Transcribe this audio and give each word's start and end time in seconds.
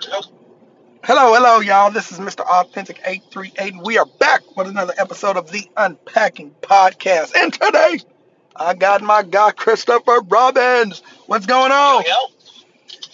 Hello, 0.00 1.34
hello, 1.34 1.58
y'all. 1.58 1.90
This 1.90 2.12
is 2.12 2.20
Mr. 2.20 2.40
Authentic 2.40 3.00
838. 3.04 3.72
and 3.74 3.82
We 3.84 3.98
are 3.98 4.06
back 4.20 4.56
with 4.56 4.68
another 4.68 4.92
episode 4.96 5.36
of 5.36 5.50
the 5.50 5.68
Unpacking 5.76 6.54
Podcast. 6.62 7.32
And 7.34 7.52
today, 7.52 7.98
I 8.54 8.74
got 8.74 9.02
my 9.02 9.24
guy, 9.24 9.50
Christopher 9.50 10.20
Robbins. 10.28 11.02
What's 11.26 11.46
going 11.46 11.72
on? 11.72 12.04
Yo, 12.04 12.12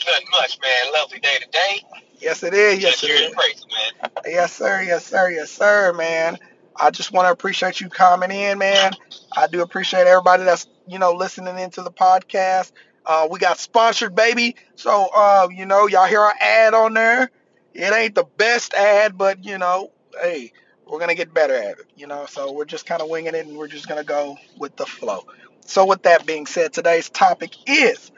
nothing 0.07 0.27
much, 0.33 0.59
man. 0.61 0.93
Lovely 0.93 1.21
day 1.21 1.37
today. 1.41 1.83
Yes, 2.21 2.42
it 2.42 2.53
is. 2.53 2.83
Yes, 2.83 3.03
it 3.03 3.10
is. 3.10 3.28
in 3.28 3.32
praise, 3.32 3.66
man. 4.03 4.10
Yes, 4.26 4.53
sir. 4.53 4.82
Yes, 4.82 5.06
sir. 5.06 5.30
Yes, 5.30 5.51
sir, 5.51 5.94
man. 5.94 6.38
I 6.76 6.90
just 6.90 7.12
want 7.12 7.26
to 7.28 7.32
appreciate 7.32 7.80
you 7.80 7.88
coming 7.88 8.30
in, 8.30 8.58
man. 8.58 8.92
I 9.35 9.46
do 9.46 9.62
appreciate 9.62 10.06
everybody 10.06 10.44
that's, 10.44 10.66
you 10.87 10.98
know, 10.98 11.12
listening 11.12 11.58
into 11.58 11.82
the 11.82 11.92
podcast. 11.92 12.72
Uh, 13.07 13.29
we 13.31 13.39
got 13.39 13.59
sponsored, 13.59 14.15
baby. 14.15 14.57
So, 14.77 15.09
uh, 15.15 15.49
you 15.51 15.67
know, 15.67 15.87
y'all 15.87 16.07
hear 16.07 16.21
our 16.21 16.34
ad 16.41 16.75
on 16.75 16.95
there. 16.95 17.30
It 17.75 17.93
ain't 17.93 18.15
the 18.15 18.25
best 18.25 18.73
ad, 18.75 19.19
but, 19.19 19.45
you 19.45 19.59
know, 19.59 19.91
hey, 20.21 20.53
we're 20.87 20.99
going 20.99 21.11
to 21.11 21.15
get 21.15 21.35
better 21.35 21.55
at 21.55 21.79
it, 21.79 21.87
you 21.97 22.07
know. 22.07 22.27
So 22.27 22.53
we're 22.53 22.65
just 22.65 22.87
kind 22.87 23.03
of 23.03 23.09
winging 23.09 23.35
it 23.35 23.47
and 23.47 23.57
we're 23.57 23.69
just 23.69 23.89
going 23.89 24.01
to 24.01 24.07
go 24.07 24.37
with 24.59 24.77
the 24.77 24.87
flow. 24.87 25.27
So, 25.67 25.87
with 25.87 26.03
that 26.03 26.27
being 26.27 26.47
said, 26.47 26.73
today's 26.73 27.09
topic 27.11 27.55
is 27.67 28.11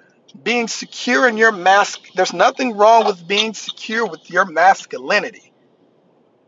being 0.42 0.68
secure 0.68 1.28
in 1.28 1.36
your 1.36 1.52
mask. 1.52 2.00
There's 2.14 2.32
nothing 2.32 2.76
wrong 2.76 3.06
with 3.06 3.26
being 3.26 3.54
secure 3.54 4.06
with 4.06 4.30
your 4.30 4.44
masculinity. 4.44 5.52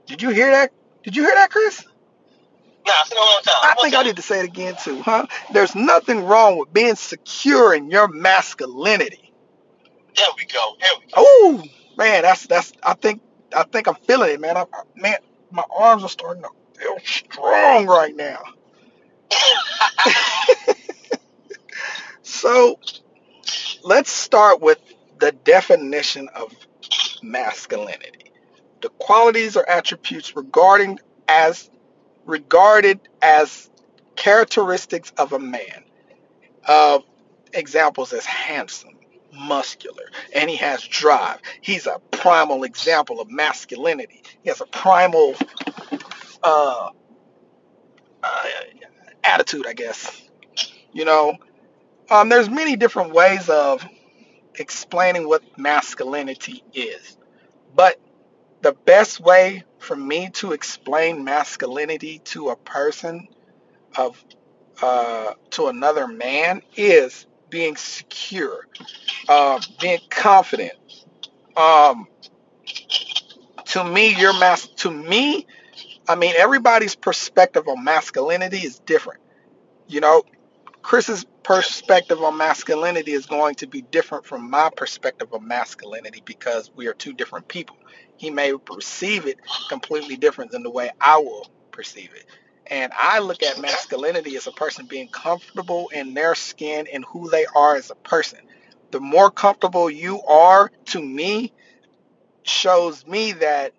Did 0.06 0.22
you 0.22 0.30
hear 0.30 0.50
that? 0.50 0.72
Did 1.02 1.16
you 1.16 1.22
hear 1.22 1.34
that, 1.34 1.50
Chris? 1.50 1.84
Nah, 2.88 3.04
say 3.04 3.16
it 3.16 3.18
one 3.18 3.28
more 3.30 3.42
time. 3.42 3.54
I 3.62 3.74
think 3.82 3.94
I 3.94 4.02
need 4.04 4.16
to 4.16 4.22
say 4.22 4.40
it 4.40 4.46
again 4.46 4.76
too, 4.82 5.02
huh? 5.02 5.26
There's 5.52 5.74
nothing 5.74 6.24
wrong 6.24 6.58
with 6.58 6.72
being 6.72 6.96
secure 6.96 7.74
in 7.74 7.90
your 7.90 8.08
masculinity. 8.08 9.32
There 10.16 10.26
we 10.36 10.44
go. 10.46 10.76
There 10.80 10.90
we 11.00 11.06
go. 11.06 11.12
Oh 11.16 11.64
man, 11.96 12.22
that's 12.22 12.46
that's. 12.46 12.72
I 12.82 12.94
think 12.94 13.22
I 13.54 13.64
think 13.64 13.88
I'm 13.88 13.96
feeling 13.96 14.30
it, 14.32 14.40
man. 14.40 14.56
I, 14.56 14.62
I- 14.62 14.82
man, 14.96 15.18
my 15.50 15.64
arms 15.78 16.04
are 16.04 16.08
starting 16.08 16.42
to 16.44 16.50
feel 16.80 16.96
strong 17.04 17.86
right 17.86 18.14
now. 18.16 18.40
So 22.22 22.78
let's 23.82 24.10
start 24.10 24.60
with 24.60 24.78
the 25.20 25.32
definition 25.32 26.28
of 26.34 26.52
masculinity. 27.22 28.32
The 28.82 28.90
qualities 28.90 29.56
or 29.56 29.68
attributes 29.68 30.36
regarding 30.36 31.00
as 31.28 31.70
regarded 32.28 33.00
as 33.22 33.68
characteristics 34.14 35.12
of 35.16 35.32
a 35.32 35.38
man. 35.38 35.84
Uh, 36.64 36.98
examples 37.54 38.12
as 38.12 38.26
handsome, 38.26 38.98
muscular, 39.32 40.04
and 40.34 40.50
he 40.50 40.56
has 40.56 40.86
drive. 40.86 41.40
He's 41.62 41.86
a 41.86 41.98
primal 42.10 42.64
example 42.64 43.20
of 43.20 43.30
masculinity. 43.30 44.22
He 44.42 44.50
has 44.50 44.60
a 44.60 44.66
primal 44.66 45.34
uh, 46.42 46.90
uh, 48.22 48.44
attitude, 49.24 49.66
I 49.66 49.72
guess. 49.72 50.22
You 50.92 51.06
know, 51.06 51.36
um, 52.10 52.28
there's 52.28 52.50
many 52.50 52.76
different 52.76 53.14
ways 53.14 53.48
of 53.48 53.82
explaining 54.54 55.26
what 55.26 55.42
masculinity 55.56 56.62
is, 56.74 57.16
but 57.74 57.98
the 58.62 58.72
best 58.72 59.20
way 59.20 59.64
for 59.78 59.96
me 59.96 60.30
to 60.34 60.52
explain 60.52 61.24
masculinity 61.24 62.20
to 62.20 62.48
a 62.48 62.56
person 62.56 63.28
of 63.96 64.22
uh, 64.82 65.32
to 65.50 65.66
another 65.68 66.06
man 66.06 66.62
is 66.76 67.26
being 67.50 67.76
secure, 67.76 68.66
uh, 69.28 69.60
being 69.80 70.00
confident. 70.10 70.72
Um, 71.56 72.06
to 73.66 73.84
me, 73.84 74.14
your 74.14 74.38
mas 74.38 74.68
to 74.78 74.90
me, 74.90 75.46
I 76.08 76.14
mean, 76.14 76.34
everybody's 76.36 76.94
perspective 76.94 77.68
on 77.68 77.84
masculinity 77.84 78.58
is 78.58 78.78
different. 78.80 79.20
You 79.88 80.00
know, 80.00 80.22
Chris's 80.82 81.26
perspective 81.42 82.22
on 82.22 82.36
masculinity 82.36 83.12
is 83.12 83.26
going 83.26 83.56
to 83.56 83.66
be 83.66 83.82
different 83.82 84.26
from 84.26 84.50
my 84.50 84.70
perspective 84.74 85.32
of 85.32 85.42
masculinity 85.42 86.22
because 86.24 86.70
we 86.76 86.86
are 86.86 86.94
two 86.94 87.12
different 87.12 87.48
people. 87.48 87.76
He 88.18 88.30
may 88.30 88.52
perceive 88.52 89.26
it 89.26 89.38
completely 89.68 90.16
different 90.16 90.50
than 90.50 90.62
the 90.62 90.70
way 90.70 90.90
I 91.00 91.18
will 91.18 91.48
perceive 91.70 92.10
it. 92.14 92.26
And 92.66 92.92
I 92.94 93.20
look 93.20 93.42
at 93.42 93.60
masculinity 93.60 94.36
as 94.36 94.46
a 94.46 94.52
person 94.52 94.86
being 94.86 95.08
comfortable 95.08 95.88
in 95.88 96.12
their 96.12 96.34
skin 96.34 96.86
and 96.92 97.04
who 97.04 97.30
they 97.30 97.46
are 97.46 97.76
as 97.76 97.90
a 97.90 97.94
person. 97.94 98.40
The 98.90 99.00
more 99.00 99.30
comfortable 99.30 99.88
you 99.88 100.20
are 100.22 100.70
to 100.86 101.00
me 101.00 101.52
shows 102.42 103.06
me 103.06 103.32
that 103.32 103.72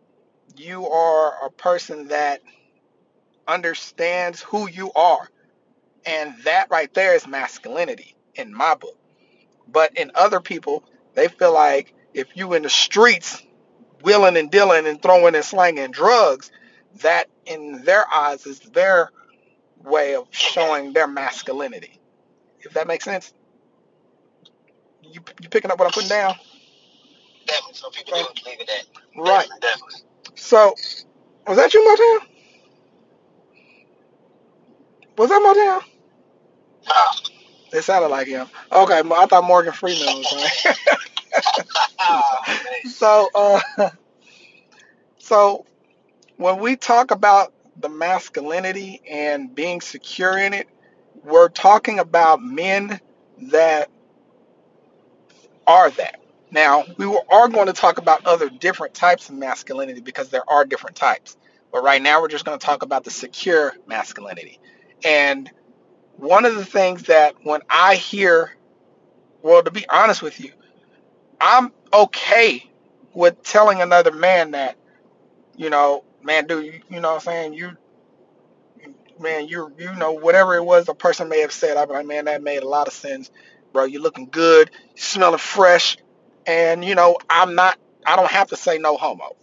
you 0.56 0.88
are 0.88 1.46
a 1.46 1.52
person 1.52 2.08
that 2.08 2.42
understands 3.48 4.42
who 4.42 4.70
you 4.70 4.92
are. 4.94 5.30
And 6.06 6.34
that 6.46 6.70
right 6.72 6.92
there 6.94 7.16
is 7.16 7.28
masculinity 7.28 8.16
in 8.36 8.54
my 8.54 8.76
book. 8.76 8.98
But 9.68 9.98
in 9.98 10.12
other 10.16 10.40
people, 10.40 10.84
they 11.14 11.28
feel 11.28 11.54
like 11.54 11.94
if 12.14 12.36
you 12.36 12.54
in 12.54 12.64
the 12.64 12.70
streets 12.70 13.44
wheeling 14.04 14.38
and 14.38 14.52
dealing 14.52 14.88
and 14.88 15.02
throwing 15.02 15.36
and 15.36 15.46
slanging 15.46 15.92
drugs, 15.92 16.52
that 17.02 17.28
in 17.46 17.84
their 17.84 18.06
eyes 18.14 18.46
is 18.46 18.60
their 18.60 19.12
way 19.84 20.16
of 20.16 20.28
showing 20.32 20.94
their 20.94 21.08
masculinity. 21.08 22.00
If 22.62 22.74
that 22.74 22.88
makes 22.88 23.06
sense. 23.06 23.34
You 25.04 25.22
you 25.42 25.50
picking 25.50 25.72
up 25.72 25.80
what 25.80 25.86
I'm 25.88 25.92
putting 25.94 26.10
down? 26.10 26.36
Definitely. 27.46 27.76
Some 27.76 27.92
people 27.92 28.18
do 28.18 28.26
believe 28.44 28.60
in 28.62 28.66
that. 28.68 28.86
Right. 29.18 29.48
Definitely. 29.62 29.62
definitely. 29.62 30.02
So 30.36 30.76
was 31.48 31.58
that 31.58 31.74
you, 31.74 31.82
Motown? 31.82 32.28
Was 35.18 35.30
that 35.30 35.42
Motown? 35.42 35.90
Ah, 36.88 37.18
It 37.74 37.84
sounded 37.84 38.10
like 38.10 38.28
him. 38.28 38.48
Okay, 38.72 39.00
I 39.00 39.26
thought 39.28 39.44
Morgan 39.46 39.74
Freeman 39.74 40.08
was 40.08 40.34
right. 40.66 40.78
so 42.90 43.30
uh 43.36 43.90
so 45.18 45.66
when 46.38 46.60
we 46.60 46.76
talk 46.76 47.12
about 47.12 47.54
the 47.80 47.90
masculinity 47.90 49.02
and 49.10 49.54
being 49.54 49.82
secure 49.82 50.38
in 50.38 50.54
it, 50.54 50.68
we're 51.24 51.50
talking 51.50 52.00
about 52.00 52.42
men 52.42 53.00
that 53.52 53.90
are 55.68 55.90
that. 55.92 56.20
Now, 56.52 56.86
we 56.98 57.06
are 57.06 57.48
going 57.48 57.68
to 57.68 57.74
talk 57.74 58.00
about 58.00 58.26
other 58.26 58.50
different 58.50 58.94
types 58.94 59.30
of 59.30 59.36
masculinity 59.36 60.02
because 60.02 60.30
there 60.30 60.50
are 60.50 60.66
different 60.66 60.96
types. 60.96 61.38
But 61.72 61.84
right 61.84 62.02
now, 62.02 62.22
we're 62.22 62.30
just 62.30 62.46
going 62.46 62.58
to 62.58 62.66
talk 62.66 62.82
about 62.82 63.04
the 63.04 63.12
secure 63.12 63.74
masculinity. 63.86 64.60
And 65.06 65.50
one 66.18 66.46
of 66.46 66.56
the 66.56 66.66
things 66.66 67.04
that 67.04 67.36
when 67.44 67.62
I 67.70 67.96
hear, 67.96 68.56
well, 69.44 69.62
to 69.62 69.72
be 69.72 69.88
honest 69.88 70.22
with 70.22 70.40
you, 70.40 70.52
I'm 71.40 71.72
okay 71.94 72.70
with 73.14 73.42
telling 73.44 73.82
another 73.82 74.12
man 74.12 74.52
that, 74.52 74.78
you 75.56 75.70
know, 75.70 76.04
man, 76.24 76.48
dude, 76.48 76.84
you, 76.90 77.00
know 77.00 77.10
what 77.10 77.16
I'm 77.16 77.20
saying? 77.22 77.54
You, 77.54 77.78
man, 79.20 79.48
you, 79.48 79.74
you 79.78 79.94
know, 79.96 80.14
whatever 80.14 80.56
it 80.56 80.64
was 80.64 80.90
a 80.90 80.94
person 80.94 81.30
may 81.30 81.42
have 81.42 81.52
said, 81.52 81.78
I'm 81.78 81.90
like, 81.90 82.06
man, 82.06 82.26
that 82.26 82.44
made 82.44 82.64
a 82.64 82.68
lot 82.68 82.88
of 82.88 82.94
sense, 82.94 83.32
bro. 83.74 83.86
You're 83.86 84.02
looking 84.02 84.28
good, 84.30 84.72
you 84.96 85.02
smelling 85.02 85.40
fresh, 85.40 85.98
and 86.46 86.84
you 86.84 86.96
know, 86.96 87.18
I'm 87.30 87.56
not, 87.56 87.78
I 88.06 88.16
don't 88.16 88.32
have 88.32 88.50
to 88.50 88.56
say 88.56 88.78
no 88.78 88.98
homo. 88.98 89.36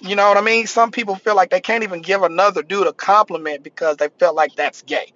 You 0.00 0.14
know 0.14 0.28
what 0.28 0.36
I 0.36 0.42
mean? 0.42 0.66
Some 0.66 0.90
people 0.90 1.14
feel 1.14 1.34
like 1.34 1.50
they 1.50 1.60
can't 1.60 1.82
even 1.82 2.02
give 2.02 2.22
another 2.22 2.62
dude 2.62 2.86
a 2.86 2.92
compliment 2.92 3.62
because 3.62 3.96
they 3.96 4.08
felt 4.18 4.36
like 4.36 4.54
that's 4.54 4.82
gay. 4.82 5.12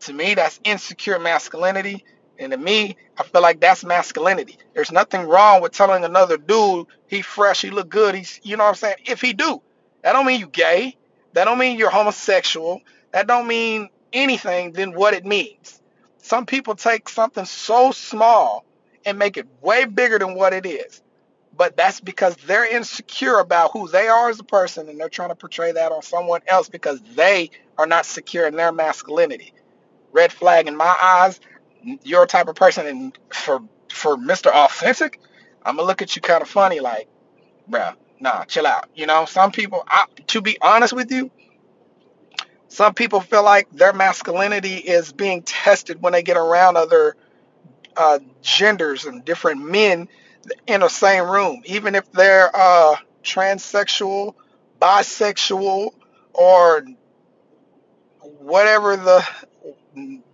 To 0.00 0.12
me, 0.12 0.34
that's 0.34 0.58
insecure 0.64 1.18
masculinity. 1.18 2.04
And 2.42 2.52
to 2.52 2.58
me, 2.58 2.96
I 3.18 3.22
feel 3.22 3.42
like 3.42 3.60
that's 3.60 3.84
masculinity. 3.84 4.58
There's 4.74 4.92
nothing 4.92 5.26
wrong 5.26 5.62
with 5.62 5.72
telling 5.72 6.04
another 6.04 6.36
dude 6.36 6.86
he 7.06 7.22
fresh, 7.22 7.62
he 7.62 7.70
look 7.70 7.88
good. 7.88 8.14
He's, 8.14 8.40
you 8.42 8.56
know 8.56 8.64
what 8.64 8.70
I'm 8.70 8.74
saying? 8.76 8.96
If 9.06 9.20
he 9.20 9.32
do, 9.32 9.60
that 10.02 10.12
don't 10.12 10.26
mean 10.26 10.40
you 10.40 10.48
gay. 10.48 10.96
That 11.34 11.44
don't 11.44 11.58
mean 11.58 11.78
you're 11.78 11.90
homosexual. 11.90 12.80
That 13.12 13.26
don't 13.26 13.46
mean 13.46 13.88
anything 14.12 14.72
than 14.72 14.92
what 14.92 15.14
it 15.14 15.24
means. 15.24 15.80
Some 16.18 16.46
people 16.46 16.74
take 16.74 17.08
something 17.08 17.44
so 17.44 17.90
small 17.90 18.64
and 19.04 19.18
make 19.18 19.36
it 19.36 19.46
way 19.60 19.84
bigger 19.84 20.18
than 20.18 20.34
what 20.34 20.52
it 20.52 20.66
is. 20.66 21.02
But 21.56 21.76
that's 21.76 22.00
because 22.00 22.34
they're 22.36 22.64
insecure 22.64 23.38
about 23.38 23.72
who 23.72 23.88
they 23.88 24.08
are 24.08 24.30
as 24.30 24.40
a 24.40 24.44
person 24.44 24.88
and 24.88 24.98
they're 24.98 25.08
trying 25.08 25.28
to 25.28 25.34
portray 25.34 25.72
that 25.72 25.92
on 25.92 26.02
someone 26.02 26.40
else 26.46 26.68
because 26.68 27.00
they 27.14 27.50
are 27.76 27.86
not 27.86 28.06
secure 28.06 28.46
in 28.46 28.56
their 28.56 28.72
masculinity. 28.72 29.52
Red 30.12 30.32
flag 30.32 30.66
in 30.66 30.76
my 30.76 30.94
eyes, 31.02 31.40
you're 32.02 32.24
a 32.24 32.26
type 32.26 32.48
of 32.48 32.56
person 32.56 32.86
and 32.86 33.18
for 33.30 33.60
for 33.90 34.16
Mr. 34.16 34.50
Authentic, 34.50 35.20
I'm 35.64 35.76
gonna 35.76 35.86
look 35.86 36.02
at 36.02 36.16
you 36.16 36.22
kind 36.22 36.42
of 36.42 36.48
funny 36.48 36.80
like, 36.80 37.08
bruh, 37.70 37.94
nah, 38.20 38.44
chill 38.44 38.66
out. 38.66 38.88
You 38.94 39.06
know, 39.06 39.24
some 39.26 39.52
people 39.52 39.84
I, 39.86 40.06
to 40.28 40.40
be 40.40 40.58
honest 40.60 40.92
with 40.92 41.10
you, 41.10 41.30
some 42.68 42.94
people 42.94 43.20
feel 43.20 43.44
like 43.44 43.70
their 43.70 43.92
masculinity 43.92 44.76
is 44.76 45.12
being 45.12 45.42
tested 45.42 46.00
when 46.00 46.12
they 46.12 46.22
get 46.22 46.36
around 46.36 46.76
other 46.76 47.16
uh, 47.96 48.18
genders 48.40 49.04
and 49.04 49.24
different 49.24 49.62
men 49.70 50.08
in 50.66 50.80
the 50.80 50.88
same 50.88 51.28
room, 51.28 51.62
even 51.66 51.94
if 51.94 52.10
they're 52.12 52.50
uh, 52.54 52.96
transsexual, 53.22 54.34
bisexual, 54.80 55.90
or 56.32 56.84
whatever 58.20 58.96
the 58.96 59.24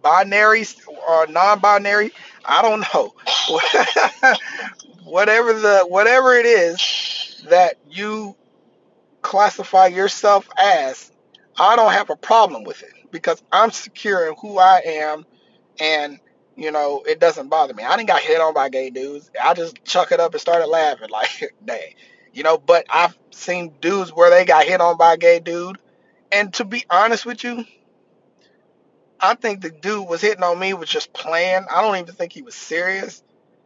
binary 0.03 0.65
or 1.09 1.27
non-binary. 1.27 2.13
I 2.45 2.63
don't 2.63 2.81
know. 2.81 3.15
whatever 5.05 5.53
the 5.55 5.87
whatever 5.89 6.35
it 6.35 6.47
is 6.47 7.45
that 7.49 7.77
you 7.91 8.37
classify 9.23 9.87
yourself 9.87 10.49
as, 10.59 11.11
I 11.59 11.77
don't 11.77 11.93
have 11.93 12.11
a 12.11 12.17
problem 12.17 12.65
with 12.65 12.83
it 12.83 12.93
because 13.11 13.43
I'm 13.53 13.71
secure 13.71 14.29
in 14.29 14.35
who 14.41 14.59
I 14.59 14.81
am 14.85 15.27
and 15.81 16.19
you 16.59 16.73
know, 16.73 17.05
it 17.07 17.21
doesn't 17.21 17.49
bother 17.49 17.73
me. 17.73 17.85
I 17.85 17.97
didn't 17.97 18.09
got 18.09 18.21
hit 18.21 18.41
on 18.41 18.53
by 18.53 18.69
gay 18.69 18.91
dudes. 18.91 19.31
I 19.41 19.55
just 19.55 19.85
chuck 19.85 20.11
it 20.11 20.19
up 20.19 20.33
and 20.33 20.41
started 20.41 20.67
laughing 20.67 21.09
like, 21.13 21.55
dang. 21.65 21.95
You 22.33 22.43
know, 22.43 22.59
but 22.59 22.85
I've 22.91 23.17
seen 23.31 23.73
dudes 23.81 24.11
where 24.13 24.29
they 24.29 24.45
got 24.45 24.65
hit 24.65 24.81
on 24.81 24.97
by 24.97 25.15
a 25.15 25.17
gay 25.17 25.39
dude. 25.39 25.79
And 26.33 26.53
to 26.55 26.65
be 26.65 26.85
honest 26.91 27.25
with 27.25 27.45
you, 27.45 27.65
I 29.21 29.35
think 29.35 29.61
the 29.61 29.71
dude 29.71 30.09
was 30.09 30.21
hitting 30.21 30.45
on 30.45 30.59
me 30.59 30.75
was 30.75 30.89
just 30.89 31.13
playing. 31.13 31.67
I 31.71 31.83
don't 31.83 31.97
even 31.97 32.15
think 32.15 32.33
he 32.33 32.43
was 32.43 32.55
serious. 32.55 33.23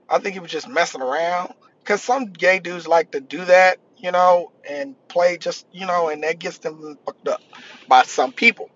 I 0.08 0.18
think 0.18 0.34
he 0.34 0.40
was 0.40 0.50
just 0.50 0.68
messing 0.68 1.02
around. 1.02 1.54
Cause 1.84 2.02
some 2.02 2.26
gay 2.26 2.60
dudes 2.60 2.86
like 2.86 3.10
to 3.10 3.20
do 3.20 3.44
that, 3.44 3.78
you 3.98 4.12
know, 4.12 4.52
and 4.68 4.94
play 5.08 5.36
just, 5.36 5.66
you 5.72 5.84
know, 5.84 6.08
and 6.08 6.22
that 6.22 6.38
gets 6.38 6.58
them 6.58 6.96
fucked 7.04 7.26
up 7.26 7.42
by 7.88 8.04
some 8.04 8.32
people. 8.32 8.70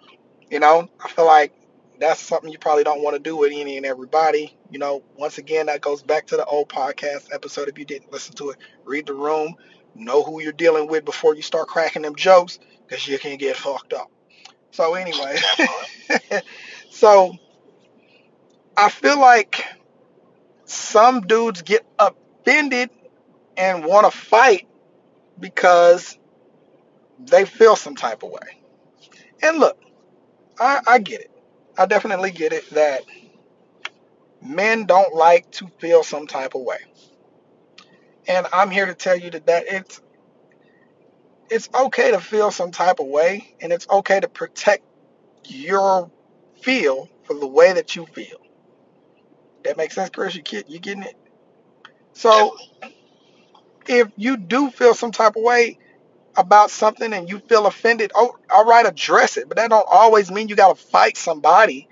You 0.50 0.60
know, 0.60 0.88
I 1.02 1.08
feel 1.08 1.26
like 1.26 1.52
that's 2.00 2.20
something 2.20 2.50
you 2.50 2.58
probably 2.58 2.84
don't 2.84 3.02
want 3.02 3.14
to 3.14 3.22
do 3.22 3.36
with 3.36 3.52
any 3.52 3.76
and 3.76 3.86
everybody. 3.86 4.56
You 4.70 4.78
know, 4.78 5.02
once 5.16 5.38
again, 5.38 5.66
that 5.66 5.80
goes 5.80 6.02
back 6.02 6.26
to 6.28 6.36
the 6.36 6.44
old 6.44 6.68
podcast 6.68 7.32
episode. 7.32 7.68
If 7.68 7.78
you 7.78 7.84
didn't 7.84 8.12
listen 8.12 8.34
to 8.36 8.50
it, 8.50 8.58
read 8.84 9.06
the 9.06 9.14
room, 9.14 9.54
know 9.94 10.22
who 10.22 10.42
you're 10.42 10.52
dealing 10.52 10.88
with 10.88 11.04
before 11.04 11.34
you 11.34 11.42
start 11.42 11.68
cracking 11.68 12.02
them 12.02 12.16
jokes, 12.16 12.58
because 12.86 13.06
you 13.06 13.18
can 13.18 13.38
get 13.38 13.56
fucked 13.56 13.92
up. 13.92 14.10
So 14.76 14.92
anyway, 14.92 15.38
so 16.90 17.34
I 18.76 18.90
feel 18.90 19.18
like 19.18 19.64
some 20.66 21.22
dudes 21.22 21.62
get 21.62 21.86
offended 21.98 22.90
and 23.56 23.86
want 23.86 24.04
to 24.04 24.14
fight 24.14 24.68
because 25.40 26.18
they 27.18 27.46
feel 27.46 27.74
some 27.74 27.96
type 27.96 28.22
of 28.22 28.28
way. 28.28 28.60
And 29.42 29.60
look, 29.60 29.78
I, 30.60 30.80
I 30.86 30.98
get 30.98 31.22
it. 31.22 31.30
I 31.78 31.86
definitely 31.86 32.30
get 32.30 32.52
it 32.52 32.68
that 32.72 33.00
men 34.42 34.84
don't 34.84 35.14
like 35.14 35.50
to 35.52 35.68
feel 35.78 36.02
some 36.02 36.26
type 36.26 36.54
of 36.54 36.60
way. 36.60 36.80
And 38.28 38.46
I'm 38.52 38.70
here 38.70 38.84
to 38.84 38.94
tell 38.94 39.16
you 39.16 39.30
that, 39.30 39.46
that 39.46 39.64
it's 39.68 40.02
it's 41.50 41.68
okay 41.74 42.10
to 42.10 42.20
feel 42.20 42.50
some 42.50 42.70
type 42.70 43.00
of 43.00 43.06
way 43.06 43.54
and 43.60 43.72
it's 43.72 43.88
okay 43.88 44.20
to 44.20 44.28
protect 44.28 44.84
your 45.44 46.10
feel 46.62 47.08
for 47.24 47.34
the 47.34 47.46
way 47.46 47.72
that 47.72 47.96
you 47.96 48.06
feel. 48.06 48.38
That 49.64 49.76
makes 49.76 49.94
sense, 49.94 50.10
Chris? 50.10 50.34
You 50.34 50.42
get 50.42 50.70
you 50.70 50.78
getting 50.78 51.02
it? 51.02 51.16
So 52.14 52.56
if 53.86 54.08
you 54.16 54.36
do 54.36 54.70
feel 54.70 54.94
some 54.94 55.12
type 55.12 55.36
of 55.36 55.42
way 55.42 55.78
about 56.36 56.70
something 56.70 57.12
and 57.12 57.28
you 57.28 57.38
feel 57.38 57.66
offended, 57.66 58.12
oh, 58.14 58.36
all 58.50 58.64
right, 58.64 58.86
address 58.86 59.36
it. 59.36 59.48
But 59.48 59.56
that 59.56 59.70
don't 59.70 59.86
always 59.90 60.30
mean 60.30 60.48
you 60.48 60.56
got 60.56 60.76
to 60.76 60.82
fight 60.82 61.16
somebody 61.16 61.88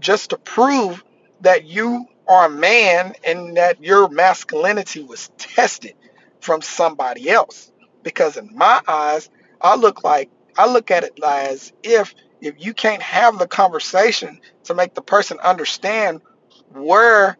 just 0.00 0.30
to 0.30 0.38
prove 0.38 1.02
that 1.40 1.64
you 1.64 2.06
are 2.28 2.46
a 2.46 2.50
man 2.50 3.14
and 3.24 3.56
that 3.56 3.82
your 3.82 4.08
masculinity 4.08 5.02
was 5.02 5.30
tested 5.38 5.94
from 6.40 6.62
somebody 6.62 7.30
else. 7.30 7.71
Because 8.02 8.36
in 8.36 8.50
my 8.54 8.80
eyes, 8.86 9.30
I 9.60 9.76
look 9.76 10.04
like 10.04 10.30
I 10.56 10.70
look 10.70 10.90
at 10.90 11.04
it 11.04 11.18
as 11.24 11.72
if 11.82 12.14
if 12.40 12.54
you 12.58 12.74
can't 12.74 13.02
have 13.02 13.38
the 13.38 13.46
conversation 13.46 14.40
to 14.64 14.74
make 14.74 14.94
the 14.94 15.02
person 15.02 15.38
understand 15.38 16.20
where 16.72 17.38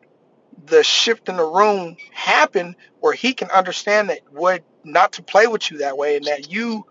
the 0.66 0.82
shift 0.84 1.28
in 1.28 1.36
the 1.36 1.44
room 1.44 1.96
happened, 2.12 2.76
where 3.00 3.12
he 3.12 3.34
can 3.34 3.50
understand 3.50 4.10
that 4.10 4.20
what 4.30 4.62
not 4.84 5.12
to 5.14 5.22
play 5.22 5.46
with 5.46 5.70
you 5.70 5.78
that 5.78 5.96
way 5.96 6.16
and 6.16 6.26
that 6.26 6.50
you 6.50 6.86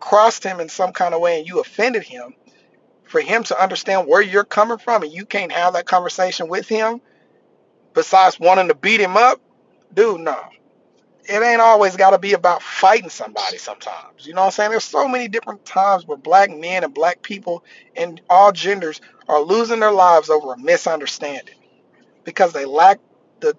crossed 0.00 0.44
him 0.44 0.60
in 0.60 0.68
some 0.68 0.92
kind 0.92 1.14
of 1.14 1.20
way 1.20 1.38
and 1.38 1.48
you 1.48 1.60
offended 1.60 2.02
him, 2.02 2.34
for 3.04 3.20
him 3.20 3.42
to 3.44 3.60
understand 3.60 4.06
where 4.06 4.22
you're 4.22 4.44
coming 4.44 4.78
from 4.78 5.02
and 5.02 5.12
you 5.12 5.24
can't 5.24 5.52
have 5.52 5.72
that 5.72 5.86
conversation 5.86 6.48
with 6.48 6.68
him 6.68 7.00
besides 7.94 8.38
wanting 8.38 8.68
to 8.68 8.74
beat 8.74 9.00
him 9.00 9.16
up, 9.16 9.40
dude, 9.92 10.20
no. 10.20 10.38
It 11.28 11.42
ain't 11.42 11.60
always 11.60 11.96
got 11.96 12.10
to 12.10 12.18
be 12.18 12.32
about 12.32 12.62
fighting 12.62 13.10
somebody 13.10 13.58
sometimes. 13.58 14.26
You 14.26 14.34
know 14.34 14.40
what 14.42 14.46
I'm 14.46 14.52
saying? 14.52 14.70
There's 14.70 14.84
so 14.84 15.06
many 15.08 15.28
different 15.28 15.66
times 15.66 16.06
where 16.06 16.16
black 16.16 16.50
men 16.50 16.84
and 16.84 16.94
black 16.94 17.22
people 17.22 17.64
and 17.96 18.20
all 18.30 18.50
genders 18.52 19.00
are 19.28 19.40
losing 19.40 19.80
their 19.80 19.92
lives 19.92 20.30
over 20.30 20.54
a 20.54 20.58
misunderstanding 20.58 21.54
because 22.24 22.52
they 22.52 22.64
lack 22.64 23.00
the 23.40 23.54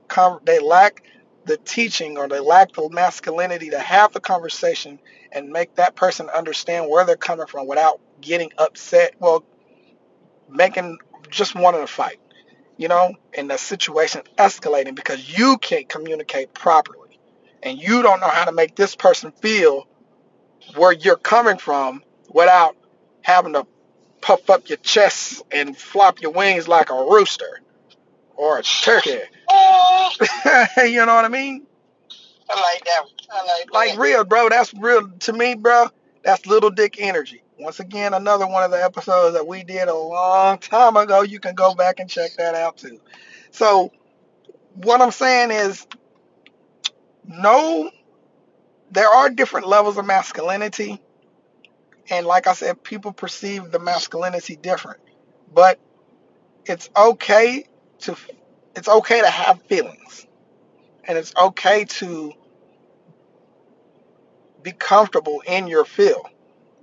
they 0.46 0.60
lack 0.60 1.04
the 1.46 1.58
teaching 1.58 2.18
or 2.18 2.28
they 2.28 2.40
lack 2.40 2.74
the 2.74 2.90
masculinity 2.90 3.70
to 3.72 3.80
have 3.80 4.14
the 4.14 4.20
conversation 4.20 5.00
and 5.32 5.50
make 5.50 5.76
that 5.76 5.96
person 5.96 6.30
understand 6.30 6.90
where 6.90 7.06
they're 7.06 7.18
coming 7.18 7.48
from 7.48 7.68
without 7.68 8.00
getting 8.22 8.52
upset. 8.58 9.14
Well, 9.20 9.44
making 10.50 10.98
just 11.30 11.56
wanting 11.56 11.82
to 11.82 11.88
fight, 11.88 12.20
you 12.78 12.88
know, 12.88 13.14
and 13.38 13.50
the 13.50 13.58
situation 13.58 14.24
escalating 14.38 14.96
because 14.96 15.38
you 15.38 15.58
can't 15.60 15.88
communicate 15.88 16.54
properly 16.54 16.99
and 17.64 17.78
you 17.78 18.02
don't 18.02 18.20
know 18.20 18.28
how 18.28 18.46
to 18.46 18.52
make 18.52 18.76
this 18.76 18.96
person 18.96 19.32
feel 19.32 19.88
where 20.76 20.92
you're 20.92 21.18
coming 21.18 21.58
from 21.58 22.04
without 22.34 22.76
having 23.22 23.54
to 23.54 23.66
puff 24.22 24.50
up 24.50 24.70
your 24.70 24.78
chest 24.78 25.44
and 25.52 25.78
flop 25.78 26.22
your 26.22 26.32
wings 26.32 26.68
like 26.68 26.90
a 26.90 26.94
rooster 26.94 27.62
or 28.36 28.60
a 28.60 28.64
turkey. 28.64 29.12
you 30.78 31.06
know 31.06 31.16
what 31.16 31.26
I 31.26 31.30
mean? 31.30 31.66
I 32.50 32.62
like 32.62 32.86
that. 32.86 33.02
I 33.32 33.38
like 33.46 33.66
that. 33.66 33.74
Like 33.74 34.00
real, 34.00 34.24
bro. 34.24 34.50
That's 34.50 34.74
real 34.74 35.10
to 35.10 35.34
me, 35.34 35.56
bro. 35.56 35.88
That's 36.24 36.46
little 36.46 36.70
dick 36.70 36.96
energy. 37.00 37.44
Once 37.60 37.80
again, 37.80 38.14
another 38.14 38.48
one 38.48 38.64
of 38.64 38.72
the 38.72 38.82
episodes 38.82 39.36
that 39.36 39.46
we 39.46 39.64
did 39.64 39.88
a 39.88 39.96
long 39.96 40.58
time 40.58 40.96
ago. 40.96 41.22
You 41.22 41.40
can 41.40 41.56
go 41.56 41.76
back 41.76 42.00
and 42.00 42.10
check 42.10 42.32
that 42.38 42.56
out 42.56 42.78
too. 42.78 43.00
So, 43.52 43.92
what 44.76 45.02
I'm 45.02 45.12
saying 45.12 45.52
is, 45.52 45.86
no, 47.30 47.92
there 48.90 49.08
are 49.08 49.30
different 49.30 49.68
levels 49.68 49.98
of 49.98 50.06
masculinity. 50.06 51.00
And 52.10 52.26
like 52.26 52.48
I 52.48 52.54
said, 52.54 52.84
people 52.84 53.14
perceive 53.14 53.72
the 53.72 53.78
masculinity 53.78 54.56
different. 54.56 55.00
But 55.54 55.80
it's 56.66 56.90
okay 56.98 57.66
to 58.00 58.16
it's 58.76 58.88
okay 58.88 59.22
to 59.22 59.30
have 59.30 59.62
feelings. 59.64 60.26
And 61.04 61.18
it's 61.18 61.34
okay 61.40 61.86
to 61.86 62.34
be 64.64 64.72
comfortable 64.72 65.44
in 65.46 65.68
your 65.68 65.86
feel. 65.86 66.24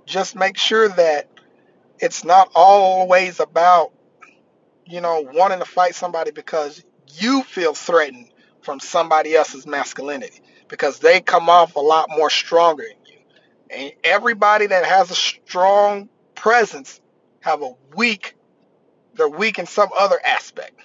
Just 0.05 0.35
make 0.35 0.57
sure 0.57 0.87
that 0.87 1.29
it's 1.99 2.23
not 2.23 2.51
always 2.55 3.41
about, 3.41 3.91
you 4.85 5.01
know, 5.01 5.27
wanting 5.33 5.59
to 5.59 5.65
fight 5.65 5.93
somebody 5.93 6.31
because 6.31 6.83
you 7.15 7.43
feel 7.43 7.73
threatened 7.73 8.29
from 8.67 8.81
somebody 8.81 9.33
else's 9.33 9.65
masculinity 9.65 10.41
because 10.67 10.99
they 10.99 11.21
come 11.21 11.47
off 11.47 11.77
a 11.77 11.79
lot 11.79 12.09
more 12.09 12.29
stronger 12.29 12.83
than 12.83 13.05
you. 13.05 13.19
And 13.71 13.93
everybody 14.03 14.67
that 14.67 14.83
has 14.83 15.09
a 15.09 15.15
strong 15.15 16.09
presence 16.35 16.99
have 17.39 17.61
a 17.61 17.75
weak, 17.95 18.35
they're 19.13 19.29
weak 19.29 19.57
in 19.57 19.67
some 19.67 19.87
other 19.97 20.19
aspect. 20.23 20.81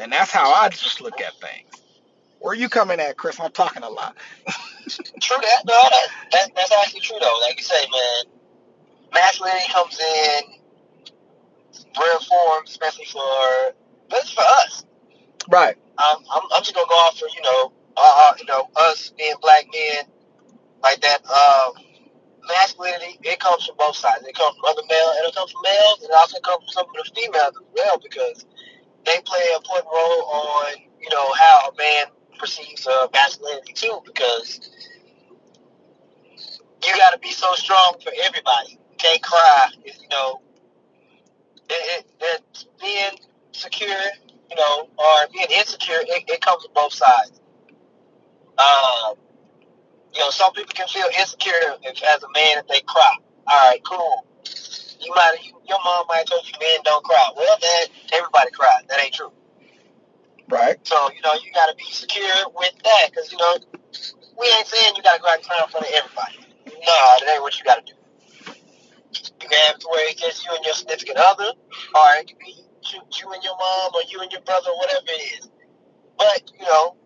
And 0.00 0.10
that's 0.10 0.30
how 0.30 0.54
I 0.54 0.70
just 0.70 1.02
look 1.02 1.20
at 1.20 1.34
things. 1.38 1.82
Where 2.38 2.52
are 2.52 2.56
you 2.56 2.70
coming 2.70 2.98
at, 2.98 3.18
Chris? 3.18 3.38
I'm 3.38 3.52
talking 3.52 3.82
a 3.82 3.90
lot. 3.90 4.16
true 4.88 5.36
that. 5.42 5.64
No, 5.66 5.74
that, 5.74 6.06
that, 6.32 6.50
that's 6.56 6.72
actually 6.80 7.00
true 7.00 7.18
though. 7.20 7.38
Like 7.46 7.58
you 7.58 7.62
say, 7.62 7.76
man, 7.92 8.32
masculinity 9.12 9.70
comes 9.70 10.00
in 10.00 10.42
rare 12.00 12.20
form, 12.20 12.64
especially 12.64 13.04
for 13.04 13.74
but 14.08 14.20
it's 14.20 14.30
for 14.32 14.40
us. 14.40 14.86
Right. 15.50 15.76
Um, 15.98 16.24
I'm, 16.32 16.42
I'm 16.54 16.62
just 16.62 16.74
gonna 16.74 16.88
go 16.88 16.94
off 16.94 17.18
for 17.18 17.28
you 17.28 17.42
know, 17.42 17.72
uh, 17.96 18.32
you 18.38 18.46
know, 18.46 18.68
us 18.76 19.12
being 19.16 19.34
black 19.40 19.66
men 19.72 20.04
like 20.82 21.00
that. 21.02 21.24
Um, 21.26 21.72
masculinity 22.48 23.18
it 23.22 23.40
comes 23.40 23.66
from 23.66 23.76
both 23.78 23.96
sides. 23.96 24.24
It 24.26 24.34
comes 24.34 24.56
from 24.56 24.64
other 24.70 24.82
males, 24.88 25.14
and 25.18 25.28
it 25.28 25.34
comes 25.34 25.52
from 25.52 25.62
males, 25.62 25.98
and 26.02 26.10
it 26.10 26.16
also 26.16 26.40
comes 26.40 26.64
from 26.64 26.72
some 26.72 26.86
of 26.86 26.94
the 26.94 27.10
females 27.14 27.54
as 27.56 27.68
well 27.74 27.98
because 28.02 28.46
they 29.04 29.20
play 29.24 29.44
an 29.52 29.56
important 29.62 29.88
role 29.92 30.22
on 30.32 30.72
you 31.00 31.10
know 31.10 31.32
how 31.34 31.70
a 31.70 31.76
man 31.76 32.06
perceives 32.38 32.86
uh, 32.86 33.06
masculinity 33.12 33.72
too 33.72 34.00
because 34.04 34.60
you 36.86 36.96
got 36.96 37.12
to 37.12 37.18
be 37.18 37.30
so 37.30 37.52
strong 37.54 37.96
for 38.02 38.12
everybody. 38.24 38.78
Can't 38.98 39.22
cry, 39.22 39.68
if, 39.84 40.00
you 40.00 40.08
know. 40.08 40.40
It, 41.70 42.06
being 42.80 43.18
secure, 43.52 43.96
you 44.50 44.56
know, 44.56 44.88
or 44.96 45.28
being 45.32 45.46
insecure, 45.56 46.00
it, 46.00 46.24
it 46.28 46.40
comes 46.40 46.64
from 46.64 46.72
both 46.74 46.92
sides. 46.92 47.40
Uh, 48.56 49.14
you 50.14 50.20
know, 50.20 50.30
some 50.30 50.52
people 50.52 50.72
can 50.74 50.86
feel 50.88 51.06
insecure 51.18 51.74
if, 51.82 52.02
as 52.02 52.22
a 52.22 52.28
man 52.34 52.58
if 52.58 52.68
they 52.68 52.80
cry. 52.80 53.16
All 53.46 53.70
right, 53.70 53.80
cool. 53.84 54.26
You 55.00 55.12
might, 55.14 55.36
you, 55.42 55.52
your 55.68 55.78
mom 55.84 56.06
might 56.08 56.18
have 56.18 56.26
told 56.26 56.46
you 56.46 56.54
men 56.60 56.80
don't 56.84 57.04
cry. 57.04 57.30
Well, 57.36 57.56
then 57.60 57.88
everybody 58.12 58.50
cries. 58.52 58.84
That 58.88 59.02
ain't 59.02 59.14
true. 59.14 59.32
Right. 60.48 60.76
So 60.86 61.10
you 61.10 61.20
know, 61.22 61.34
you 61.34 61.52
got 61.52 61.66
to 61.66 61.76
be 61.76 61.90
secure 61.90 62.46
with 62.54 62.74
that 62.84 63.10
because 63.10 63.32
you 63.32 63.38
know, 63.38 63.56
we 64.38 64.46
ain't 64.56 64.66
saying 64.66 64.94
you 64.96 65.02
got 65.02 65.16
to 65.16 65.22
go 65.22 65.28
out 65.28 65.38
and 65.38 65.44
cry 65.44 65.60
in 65.62 65.68
front 65.70 65.86
of 65.86 65.92
everybody. 65.92 66.38
No, 66.66 66.96
that 67.20 67.32
ain't 67.32 67.42
what 67.42 67.58
you 67.58 67.64
got 67.64 67.84
to 67.84 67.92
do. 67.92 67.98
You 69.40 69.48
can 69.48 69.58
have 69.66 69.76
it 69.76 69.80
to 69.80 69.88
where 69.90 70.10
it's 70.10 70.20
just 70.20 70.44
you 70.44 70.52
and 70.54 70.64
your 70.64 70.74
significant 70.74 71.18
other, 71.18 71.52
or 71.94 72.06
it 72.20 72.28
could 72.28 72.38
be 72.38 72.64
you, 72.92 73.00
you 73.20 73.32
and 73.32 73.42
your 73.42 73.56
mom, 73.56 73.92
or 73.94 74.02
you 74.08 74.20
and 74.20 74.32
your 74.32 74.42
brother, 74.42 74.70
whatever 74.76 75.06
it 75.08 75.40
is. 75.40 75.50
But 76.18 76.50
you 76.58 76.66
know, 76.66 76.96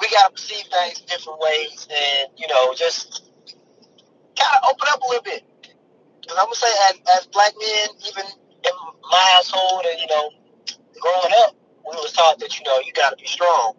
we 0.00 0.08
gotta 0.10 0.32
perceive 0.32 0.66
things 0.66 1.00
different 1.02 1.40
ways, 1.40 1.88
and 1.90 2.30
you 2.36 2.48
know, 2.48 2.74
just 2.74 3.24
kind 4.38 4.56
of 4.62 4.70
open 4.70 4.88
up 4.92 5.02
a 5.02 5.06
little 5.08 5.22
bit. 5.22 5.44
Because 6.20 6.38
I'm 6.38 6.46
gonna 6.46 6.56
say, 6.56 6.72
as, 6.90 7.18
as 7.20 7.26
black 7.28 7.54
men, 7.60 7.88
even 8.08 8.24
in 8.26 8.72
my 9.10 9.30
household, 9.36 9.84
and 9.90 10.00
you 10.00 10.06
know, 10.08 10.30
growing 11.00 11.34
up, 11.44 11.56
we 11.88 11.96
was 11.96 12.12
taught 12.12 12.38
that 12.40 12.58
you 12.58 12.64
know 12.64 12.78
you 12.84 12.92
gotta 12.92 13.16
be 13.16 13.26
strong. 13.26 13.74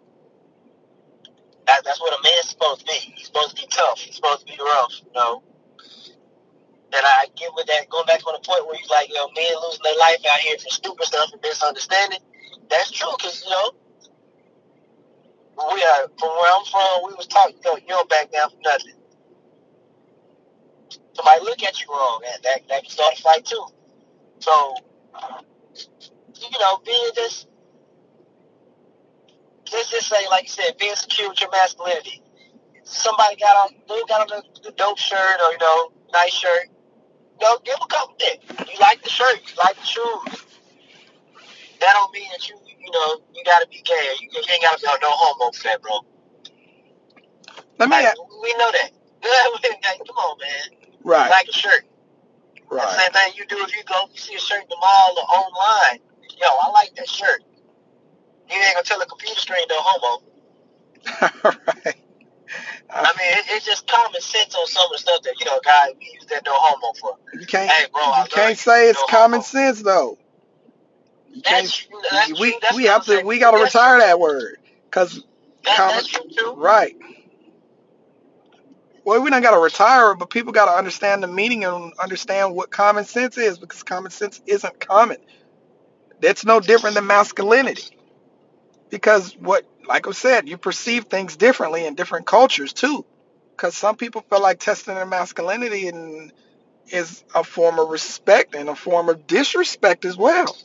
That, 1.66 1.84
that's 1.84 2.00
what 2.00 2.18
a 2.18 2.22
man's 2.22 2.50
supposed 2.50 2.80
to 2.80 2.86
be. 2.86 3.14
He's 3.16 3.26
supposed 3.26 3.56
to 3.56 3.62
be 3.62 3.68
tough. 3.70 4.00
He's 4.00 4.16
supposed 4.16 4.40
to 4.40 4.46
be 4.46 4.58
rough. 4.58 4.92
You 5.04 5.12
know. 5.14 5.42
And 6.90 7.04
I 7.04 7.26
get 7.36 7.50
with 7.54 7.66
that, 7.66 7.88
going 7.90 8.06
back 8.06 8.26
on 8.26 8.32
the 8.32 8.40
point 8.40 8.66
where 8.66 8.74
he's 8.76 8.88
like, 8.88 9.08
you 9.08 9.14
know, 9.14 9.28
men 9.36 9.44
losing 9.62 9.82
their 9.84 9.98
life 9.98 10.24
out 10.32 10.40
here 10.40 10.56
for 10.56 10.70
stupid 10.70 11.04
stuff 11.04 11.30
and 11.32 11.42
misunderstanding. 11.42 12.20
That's 12.70 12.90
true, 12.90 13.12
because, 13.18 13.44
you 13.44 13.50
know, 13.50 13.72
we 15.74 15.82
are, 15.82 16.08
from 16.18 16.28
where 16.30 16.52
I'm 16.56 16.64
from, 16.64 17.02
we 17.06 17.14
was 17.14 17.26
taught, 17.26 17.52
you 17.52 17.60
know, 17.64 17.76
you 17.76 17.88
don't 17.88 18.08
back 18.08 18.32
down 18.32 18.48
for 18.48 18.56
nothing. 18.64 18.94
Somebody 21.12 21.44
look 21.44 21.62
at 21.62 21.78
you 21.80 21.88
wrong, 21.90 22.22
and 22.24 22.42
that, 22.44 22.66
that 22.68 22.82
can 22.82 22.90
start 22.90 23.18
a 23.18 23.22
fight 23.22 23.44
too. 23.44 23.66
So, 24.38 24.76
you 26.40 26.58
know, 26.58 26.80
being 26.86 27.10
just, 27.14 27.48
let's 29.72 29.90
just 29.90 30.08
say, 30.08 30.26
like 30.30 30.44
you 30.44 30.48
said, 30.48 30.78
being 30.78 30.94
secure 30.94 31.28
with 31.28 31.40
your 31.40 31.50
masculinity. 31.50 32.22
Somebody 32.84 33.36
got 33.36 33.56
on, 33.56 33.74
they 33.88 34.02
got 34.08 34.32
on 34.32 34.42
the 34.62 34.72
dope 34.72 34.96
shirt 34.96 35.40
or, 35.44 35.52
you 35.52 35.58
know, 35.58 35.92
nice 36.12 36.32
shirt 36.32 36.68
you 37.40 37.46
know, 37.46 37.58
give 37.64 37.76
a 37.80 37.86
compliment. 37.86 38.70
You 38.72 38.78
like 38.80 39.02
the 39.02 39.10
shirt, 39.10 39.36
you 39.46 39.54
like 39.58 39.76
the 39.76 39.86
shoes. 39.86 40.44
That 41.80 41.92
don't 41.94 42.12
mean 42.12 42.28
that 42.32 42.48
you, 42.48 42.56
you 42.66 42.90
know, 42.90 43.20
you 43.34 43.42
gotta 43.44 43.66
be 43.68 43.80
gay. 43.84 44.14
You, 44.20 44.28
you 44.32 44.42
ain't 44.52 44.62
gotta 44.62 44.78
be 44.80 44.86
no 45.02 45.10
homo 45.10 45.52
for 45.52 45.62
that, 45.64 45.82
bro. 45.82 46.00
Let 47.78 47.88
me. 47.88 47.96
Like, 47.96 48.14
we 48.42 48.54
know 48.58 48.70
that. 48.72 48.90
Like, 49.20 49.98
Come 50.06 50.16
on, 50.16 50.38
man. 50.38 50.78
You 50.82 50.88
right. 51.04 51.30
like 51.30 51.48
a 51.48 51.52
shirt. 51.52 51.84
The 52.70 52.76
Right. 52.76 52.88
same 52.98 53.12
thing 53.12 53.32
you 53.36 53.46
do 53.46 53.56
if 53.64 53.74
you 53.74 53.82
go 53.84 53.94
you 54.12 54.18
see 54.18 54.34
a 54.34 54.38
shirt 54.38 54.62
in 54.62 54.68
the 54.68 54.76
mall 54.80 55.14
or 55.18 55.24
online. 55.24 56.00
Yo, 56.40 56.46
I 56.46 56.70
like 56.72 56.94
that 56.96 57.08
shirt. 57.08 57.42
You 58.50 58.56
ain't 58.56 58.74
gonna 58.74 58.84
tell 58.84 59.00
a 59.00 59.06
computer 59.06 59.34
screen 59.40 59.64
no 59.68 59.76
homo. 59.80 60.22
right. 61.44 61.96
I 62.90 63.12
mean, 63.18 63.32
it, 63.38 63.44
it's 63.50 63.66
just 63.66 63.86
common 64.20 64.22
sense 64.22 64.54
on 64.54 64.66
some 64.66 64.84
of 64.86 64.92
the 64.92 64.98
stuff 64.98 65.22
that 65.22 65.34
you 65.40 65.46
know, 65.46 65.60
guys 65.64 65.94
we 65.98 66.06
use 66.14 66.26
that 66.30 66.42
no 66.44 66.52
homo 66.54 66.92
for. 67.00 67.16
You 67.34 67.46
can't. 67.46 67.70
Hey, 67.70 67.86
bro, 67.92 68.02
You 68.22 68.28
can't 68.30 68.58
say 68.58 68.90
it's 68.90 69.00
No 69.00 69.06
common 69.06 69.40
homo. 69.40 69.42
sense 69.44 69.82
though. 69.82 70.18
You. 71.30 71.42
That's. 71.44 71.86
That's 72.10 72.40
we. 72.40 72.58
That's 72.62 72.76
we 72.76 72.84
have 72.84 73.04
to. 73.06 73.22
We 73.22 73.38
got 73.38 73.52
to 73.52 73.62
retire 73.62 73.98
that 73.98 74.18
word 74.20 74.58
because 74.86 75.22
That, 75.64 75.76
common. 75.76 75.94
that's 75.96 76.08
true 76.08 76.24
too. 76.36 76.54
Right. 76.56 76.96
Well, 79.04 79.22
we 79.22 79.30
don't 79.30 79.42
got 79.42 79.52
to 79.52 79.58
retire 79.58 80.14
but 80.14 80.30
people 80.30 80.52
got 80.52 80.66
to 80.66 80.72
understand 80.78 81.22
the 81.22 81.28
meaning 81.28 81.64
and 81.64 81.92
understand 81.98 82.54
what 82.54 82.70
common 82.70 83.04
sense 83.06 83.38
is 83.38 83.58
because 83.58 83.82
common 83.82 84.10
sense 84.10 84.40
isn't 84.46 84.80
common. 84.80 85.16
That's 86.20 86.44
no 86.44 86.60
different 86.60 86.96
than 86.96 87.06
masculinity. 87.06 87.96
Because 88.90 89.34
what, 89.38 89.64
like 89.86 90.06
I 90.06 90.12
said, 90.12 90.48
you 90.48 90.58
perceive 90.58 91.04
things 91.06 91.36
differently 91.36 91.86
in 91.86 91.94
different 91.94 92.26
cultures 92.26 92.72
too. 92.72 93.04
Because 93.58 93.76
some 93.76 93.96
people 93.96 94.24
feel 94.30 94.40
like 94.40 94.60
testing 94.60 94.94
their 94.94 95.04
masculinity 95.04 95.88
and 95.88 96.32
is 96.92 97.24
a 97.34 97.42
form 97.42 97.80
of 97.80 97.88
respect 97.88 98.54
and 98.54 98.68
a 98.68 98.76
form 98.76 99.08
of 99.08 99.26
disrespect 99.26 100.04
as 100.04 100.16
well. 100.16 100.56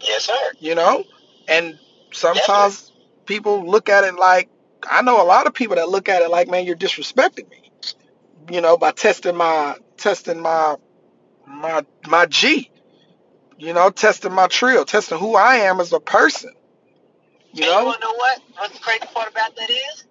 Yes, 0.00 0.26
sir. 0.26 0.52
You 0.60 0.76
know, 0.76 1.02
and 1.48 1.72
Definitely. 1.72 2.12
sometimes 2.12 2.92
people 3.26 3.68
look 3.68 3.88
at 3.88 4.04
it 4.04 4.14
like 4.14 4.48
I 4.88 5.02
know 5.02 5.20
a 5.20 5.26
lot 5.26 5.48
of 5.48 5.54
people 5.54 5.76
that 5.76 5.88
look 5.88 6.08
at 6.08 6.22
it 6.22 6.30
like, 6.30 6.48
man, 6.48 6.64
you're 6.64 6.76
disrespecting 6.76 7.50
me. 7.50 7.72
You 8.52 8.60
know, 8.60 8.76
by 8.76 8.92
testing 8.92 9.36
my 9.36 9.76
testing 9.96 10.38
my 10.38 10.76
my 11.44 11.84
my 12.06 12.26
G. 12.26 12.70
You 13.58 13.72
know, 13.72 13.90
testing 13.90 14.32
my 14.32 14.46
trio, 14.46 14.84
testing 14.84 15.18
who 15.18 15.34
I 15.34 15.56
am 15.56 15.80
as 15.80 15.92
a 15.92 15.98
person. 15.98 16.52
You 17.52 17.64
And 17.64 17.64
you 17.64 17.66
know, 17.66 17.84
wanna 17.84 17.98
know 18.00 18.14
what? 18.14 18.40
What's 18.58 18.74
the 18.74 18.80
crazy 18.80 19.06
part 19.12 19.28
about 19.32 19.56
that 19.56 19.70
is? 19.70 20.04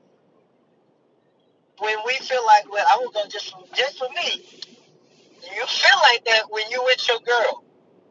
When 1.82 1.98
we 2.06 2.14
feel 2.22 2.46
like, 2.46 2.72
well, 2.72 2.86
I 2.88 2.98
will 2.98 3.12
go 3.12 3.24
just 3.28 3.56
just 3.76 3.98
for 4.00 4.08
me. 4.16 4.46
You 5.44 5.66
feel 5.66 6.00
like 6.14 6.26
that 6.26 6.44
when 6.50 6.70
you 6.70 6.84
with 6.86 7.08
your 7.08 7.20
girl. 7.22 7.64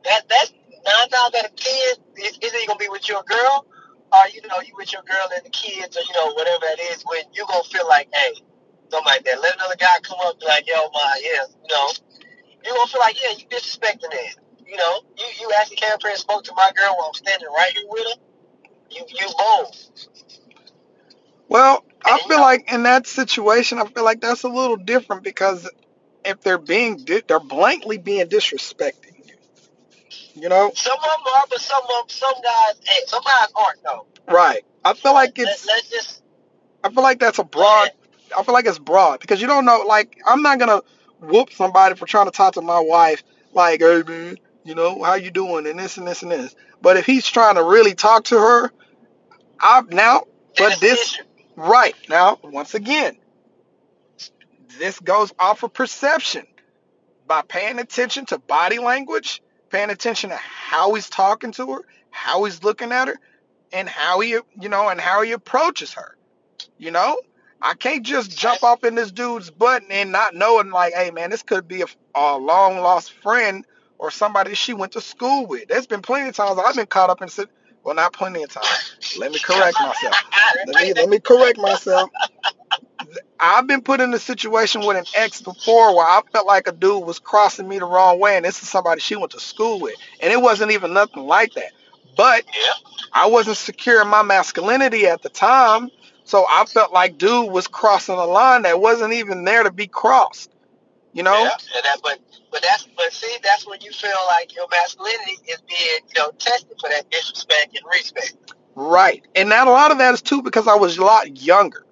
That 0.05 0.29
that's 0.29 0.53
nine 0.85 1.09
times 1.11 1.35
out 1.37 1.45
of 1.47 1.57
ten 1.57 1.95
is 2.19 2.39
either 2.43 2.59
you 2.59 2.67
gonna 2.67 2.79
be 2.81 2.89
with 2.89 3.09
your 3.09 3.23
girl 3.25 3.67
or 4.13 4.23
you 4.35 4.43
know 4.49 4.61
you 4.67 4.75
with 4.77 4.93
your 4.93 5.03
girl 5.03 5.29
and 5.37 5.45
the 5.47 5.51
kids 5.51 5.97
or 5.97 6.01
you 6.01 6.15
know 6.15 6.35
whatever 6.35 6.65
that 6.69 6.81
is. 6.93 7.05
When 7.07 7.23
you 7.33 7.47
gonna 7.49 7.65
feel 7.65 7.87
like, 7.89 8.09
hey, 8.13 8.35
something 8.91 9.07
like 9.07 9.25
that. 9.25 9.41
Let 9.41 9.55
another 9.57 9.77
guy 9.79 10.01
come 10.03 10.19
up 10.25 10.41
be 10.41 10.47
like, 10.47 10.67
yo, 10.67 10.75
my 10.93 11.21
yeah, 11.23 11.47
you 11.63 11.75
know, 11.75 11.89
you 12.65 12.75
gonna 12.75 12.89
feel 12.89 13.01
like, 13.01 13.23
yeah, 13.23 13.39
you 13.39 13.47
disrespecting 13.47 14.11
it. 14.13 14.37
You 14.67 14.77
know, 14.77 15.03
you 15.19 15.27
you 15.41 15.53
actually 15.61 15.77
came 15.77 15.93
up 15.93 16.05
and 16.05 16.19
spoke 16.19 16.45
to 16.45 16.55
my 16.57 16.73
girl 16.77 16.97
while 16.99 17.09
I'm 17.09 17.15
standing 17.15 17.49
right 17.49 17.73
here 17.73 17.87
with 17.89 18.07
her. 18.07 18.21
You 18.91 19.05
you 19.09 19.29
bold. 19.39 19.77
Well, 21.51 21.85
I 22.05 22.19
feel 22.27 22.41
like 22.41 22.73
in 22.73 22.85
that 22.85 23.07
situation, 23.07 23.79
I 23.79 23.85
feel 23.87 24.05
like 24.05 24.21
that's 24.21 24.45
a 24.45 24.49
little 24.49 24.77
different 24.77 25.23
because 25.25 25.69
if 26.25 26.41
they're 26.41 26.59
being 26.59 26.97
di- 27.05 27.23
they're 27.27 27.41
blankly 27.41 27.99
being 27.99 28.27
disrespecting 28.27 29.27
you. 29.27 29.35
You 30.43 30.49
know, 30.49 30.71
some 30.75 30.97
of 30.97 31.03
them 31.03 31.35
are, 31.35 31.45
but 31.51 31.61
some 31.61 31.83
of 31.83 31.91
'em- 32.03 32.09
some 32.09 32.35
guys, 32.43 32.81
hey, 32.85 33.01
some 33.07 33.23
guys 33.23 33.49
aren't 33.55 33.83
though. 33.83 34.07
right? 34.33 34.65
I 34.85 34.95
feel 34.95 35.13
like 35.13 35.37
Let, 35.37 35.49
it's 35.49 35.67
let's 35.67 35.91
just 35.91 36.23
I 36.85 36.91
feel 36.91 37.03
like 37.03 37.19
that's 37.19 37.39
a 37.39 37.45
broad. 37.45 37.91
I 38.37 38.43
feel 38.45 38.55
like 38.55 38.67
it's 38.67 38.79
broad 38.79 39.21
because 39.21 39.41
you 39.41 39.47
don't 39.49 39.65
know. 39.65 39.85
Like, 39.87 40.17
I'm 40.27 40.43
not 40.43 40.59
gonna 40.59 40.83
whoop 41.21 41.53
somebody 41.53 41.97
for 41.97 42.07
trying 42.07 42.27
to 42.27 42.31
talk 42.31 42.55
to 42.55 42.61
my 42.63 42.81
wife. 42.81 43.23
Like, 43.53 43.81
hey 43.81 44.03
man, 44.07 44.39
you 44.65 44.75
know 44.75 45.03
how 45.03 45.15
you 45.15 45.31
doing 45.31 45.67
and 45.67 45.79
this 45.79 45.99
and 45.99 46.07
this 46.07 46.23
and 46.23 46.31
this. 46.31 46.55
But 46.81 46.97
if 46.97 47.05
he's 47.07 47.27
trying 47.27 47.57
to 47.57 47.65
really 47.65 47.95
talk 47.95 48.25
to 48.27 48.39
her, 48.39 48.71
I'm 49.61 49.89
now, 49.89 50.25
but 50.57 50.81
this. 50.81 51.19
Right 51.61 51.95
now, 52.09 52.39
once 52.43 52.75
again, 52.75 53.17
this 54.79 54.99
goes 54.99 55.33
off 55.39 55.63
of 55.63 55.73
perception 55.73 56.47
by 57.27 57.43
paying 57.43 57.79
attention 57.79 58.27
to 58.27 58.39
body 58.39 58.79
language, 58.79 59.43
paying 59.69 59.91
attention 59.91 60.31
to 60.31 60.37
how 60.37 60.95
he's 60.95 61.09
talking 61.11 61.53
to 61.53 61.73
her, 61.73 61.81
how 62.11 62.45
he's 62.45 62.65
looking 62.65 62.93
at 62.93 63.09
her, 63.09 63.17
and 63.73 63.89
how 63.89 64.21
he, 64.21 64.31
you 64.31 64.69
know, 64.69 64.89
and 64.89 65.01
how 65.01 65.23
he 65.23 65.33
approaches 65.33 65.93
her. 65.93 66.17
You 66.79 66.91
know, 66.91 67.21
I 67.61 67.75
can't 67.75 68.05
just 68.05 68.37
jump 68.37 68.63
off 68.63 68.85
in 68.85 68.95
this 68.95 69.13
dude's 69.13 69.51
butt 69.51 69.83
and 69.91 70.13
not 70.13 70.35
knowing, 70.35 70.71
like, 70.71 70.95
hey, 70.95 71.11
man, 71.11 71.31
this 71.31 71.43
could 71.43 71.69
be 71.69 71.83
a, 71.83 71.87
a 72.15 72.39
long 72.39 72.79
lost 72.79 73.13
friend 73.13 73.67
or 73.99 74.11
somebody 74.11 74.55
she 74.55 74.73
went 74.73 74.93
to 74.93 75.01
school 75.01 75.47
with. 75.47 75.69
There's 75.69 75.87
been 75.87 76.03
plenty 76.03 76.29
of 76.29 76.35
times 76.35 76.59
I've 76.59 76.75
been 76.75 76.87
caught 76.87 77.11
up 77.11 77.21
in, 77.21 77.29
well, 77.85 77.95
not 77.95 78.13
plenty 78.13 78.43
of 78.43 78.51
time. 78.51 78.65
Let 79.19 79.33
me 79.33 79.39
correct 79.39 79.77
myself. 79.81 80.17
Let 80.67 80.83
me 80.83 80.93
let 80.95 81.09
me 81.09 81.19
correct 81.19 81.59
myself. 81.59 82.11
I've 83.39 83.67
been 83.67 83.81
put 83.81 84.01
in 84.01 84.13
a 84.13 84.19
situation 84.19 84.85
with 84.85 84.97
an 84.97 85.07
ex 85.17 85.41
before 85.41 85.97
where 85.97 86.07
I 86.07 86.21
felt 86.33 86.47
like 86.47 86.69
a 86.69 86.73
dude 86.73 87.05
was 87.05 87.19
crossing 87.19 87.67
me 87.67 87.79
the 87.79 87.87
wrong 87.87 88.21
way, 88.21 88.37
and 88.37 88.45
this 88.45 88.63
is 88.63 88.69
somebody 88.69 89.01
she 89.01 89.17
went 89.17 89.33
to 89.33 89.41
school 89.41 89.81
with, 89.81 89.97
and 90.21 90.33
it 90.33 90.41
wasn't 90.41 90.73
even 90.73 90.93
nothing 90.93 91.25
like 91.25 91.55
that. 91.55 91.73
But. 92.17 92.45
I 93.13 93.27
wasn't 93.27 93.57
secure 93.57 94.03
in 94.03 94.09
my 94.09 94.23
masculinity 94.23 95.07
at 95.07 95.23
the 95.23 95.29
time, 95.29 95.91
so 96.25 96.45
I 96.49 96.65
felt 96.67 96.93
like 96.93 97.19
dude 97.19 97.51
was 97.51 97.67
crossing 97.67 98.15
a 98.15 98.25
line 98.25 98.63
that 98.63 98.81
wasn't 98.81 99.15
even 99.15 99.45
there 99.45 99.65
to 99.65 99.73
be 99.73 99.87
crossed. 99.87 100.51
You 101.13 101.25
know? 101.25 101.43
Yeah, 101.43 101.81
that, 101.83 101.97
but 102.03 102.19
but 102.51 102.63
that's 102.63 102.87
but 102.97 103.13
see, 103.13 103.37
that's 103.43 103.67
when 103.67 103.81
you 103.81 103.93
feel 103.93 104.11
like 104.29 104.55
your 104.55 104.67
masculinity 104.71 105.39
is 105.49 105.61
being 105.69 106.01
you 106.09 106.19
know 106.21 106.31
tested 106.39 106.77
for 106.81 106.89
that 106.91 107.11
disrespect 107.11 107.77
and 107.77 107.85
respect. 107.91 108.55
Right. 108.75 109.27
And 109.35 109.51
that 109.51 109.67
a 109.67 109.71
lot 109.71 109.91
of 109.91 109.99
that 109.99 110.15
is 110.15 110.23
too 110.23 110.43
because 110.43 110.67
I 110.67 110.75
was 110.75 110.99
a 110.99 111.05
lot 111.05 111.43
younger. 111.43 111.85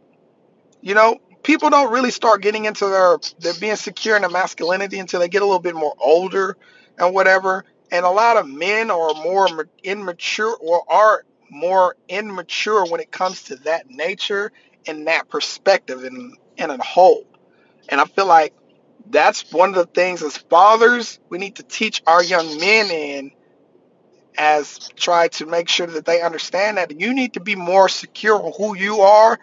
You 0.80 0.94
know, 0.94 1.18
people 1.42 1.70
don't 1.70 1.92
really 1.92 2.10
start 2.10 2.42
getting 2.42 2.64
into 2.64 2.86
their 2.86 3.18
their 3.40 3.54
being 3.60 3.76
secure 3.76 4.16
in 4.16 4.22
their 4.22 4.30
masculinity 4.30 4.98
until 4.98 5.20
they 5.20 5.28
get 5.28 5.42
a 5.42 5.44
little 5.44 5.60
bit 5.60 5.74
more 5.74 5.94
older 5.98 6.56
and 6.98 7.14
whatever. 7.14 7.64
And 7.90 8.04
a 8.04 8.10
lot 8.10 8.36
of 8.36 8.46
men 8.48 8.90
are 8.90 9.14
more 9.14 9.48
immature 9.82 10.56
or 10.56 10.84
are 10.92 11.24
more 11.50 11.96
immature 12.08 12.84
when 12.86 13.00
it 13.00 13.10
comes 13.10 13.44
to 13.44 13.56
that 13.56 13.88
nature 13.88 14.52
and 14.86 15.06
that 15.06 15.28
perspective 15.28 16.04
and 16.04 16.36
in 16.56 16.70
a 16.70 16.82
whole. 16.82 17.24
And 17.88 18.00
I 18.00 18.04
feel 18.04 18.26
like 18.26 18.52
that's 19.10 19.50
one 19.52 19.70
of 19.70 19.74
the 19.74 19.86
things 19.86 20.22
as 20.22 20.36
fathers 20.36 21.18
we 21.28 21.38
need 21.38 21.56
to 21.56 21.62
teach 21.62 22.02
our 22.06 22.22
young 22.22 22.58
men 22.58 22.90
in 22.90 23.30
as 24.36 24.78
try 24.96 25.28
to 25.28 25.46
make 25.46 25.68
sure 25.68 25.86
that 25.86 26.04
they 26.04 26.22
understand 26.22 26.76
that 26.76 27.00
you 27.00 27.14
need 27.14 27.34
to 27.34 27.40
be 27.40 27.56
more 27.56 27.88
secure 27.88 28.40
on 28.40 28.52
who 28.56 28.76
you 28.76 29.00
are 29.00 29.38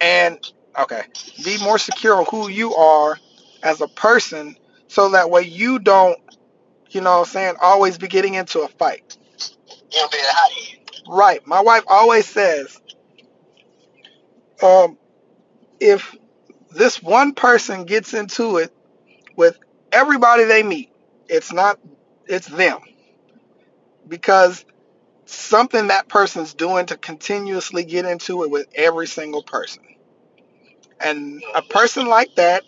and 0.00 0.38
okay 0.78 1.02
be 1.44 1.58
more 1.58 1.78
secure 1.78 2.16
on 2.16 2.26
who 2.30 2.48
you 2.48 2.74
are 2.74 3.18
as 3.62 3.80
a 3.80 3.88
person 3.88 4.56
so 4.88 5.10
that 5.10 5.30
way 5.30 5.42
you 5.42 5.78
don't 5.78 6.18
you 6.90 7.00
know 7.00 7.18
what 7.18 7.26
i'm 7.28 7.32
saying 7.32 7.54
always 7.60 7.98
be 7.98 8.08
getting 8.08 8.34
into 8.34 8.60
a 8.60 8.68
fight. 8.68 9.16
You 9.92 10.00
know, 10.00 10.08
being 10.08 10.24
right. 11.08 11.46
My 11.46 11.60
wife 11.60 11.84
always 11.86 12.26
says 12.26 12.80
um 14.62 14.98
if 15.80 16.14
this 16.76 17.02
one 17.02 17.32
person 17.32 17.84
gets 17.84 18.14
into 18.14 18.58
it 18.58 18.72
with 19.34 19.58
everybody 19.90 20.44
they 20.44 20.62
meet. 20.62 20.90
It's 21.28 21.52
not 21.52 21.78
it's 22.26 22.46
them. 22.46 22.80
Because 24.06 24.64
something 25.24 25.88
that 25.88 26.08
person's 26.08 26.54
doing 26.54 26.86
to 26.86 26.96
continuously 26.96 27.84
get 27.84 28.04
into 28.04 28.44
it 28.44 28.50
with 28.50 28.68
every 28.74 29.06
single 29.06 29.42
person. 29.42 29.82
And 31.00 31.42
a 31.54 31.62
person 31.62 32.06
like 32.06 32.34
that 32.36 32.62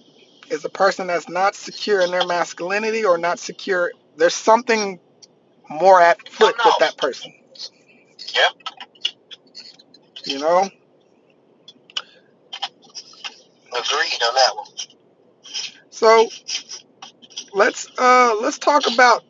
is 0.50 0.64
a 0.64 0.68
person 0.68 1.06
that's 1.06 1.28
not 1.28 1.54
secure 1.54 2.00
in 2.00 2.10
their 2.10 2.26
masculinity 2.26 3.04
or 3.04 3.18
not 3.18 3.38
secure 3.38 3.92
there's 4.16 4.34
something 4.34 4.98
more 5.70 6.00
at 6.00 6.18
oh, 6.26 6.30
foot 6.30 6.56
with 6.64 6.74
that 6.80 6.96
person. 6.96 7.32
Yep. 8.34 8.68
you 10.26 10.38
know 10.38 10.68
Agreed 13.72 14.22
on 14.22 14.34
that 14.34 14.56
one. 14.56 14.66
so 15.90 16.28
let's 17.54 17.88
uh 17.98 18.36
let's 18.40 18.58
talk 18.58 18.84
about 18.92 19.22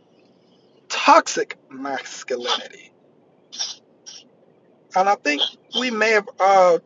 toxic 0.89 1.57
masculinity. 1.71 2.93
And 4.97 5.09
i 5.09 5.15
think 5.17 5.43
we 5.79 5.91
may 5.91 6.11
have 6.13 6.29
uh 6.41 6.79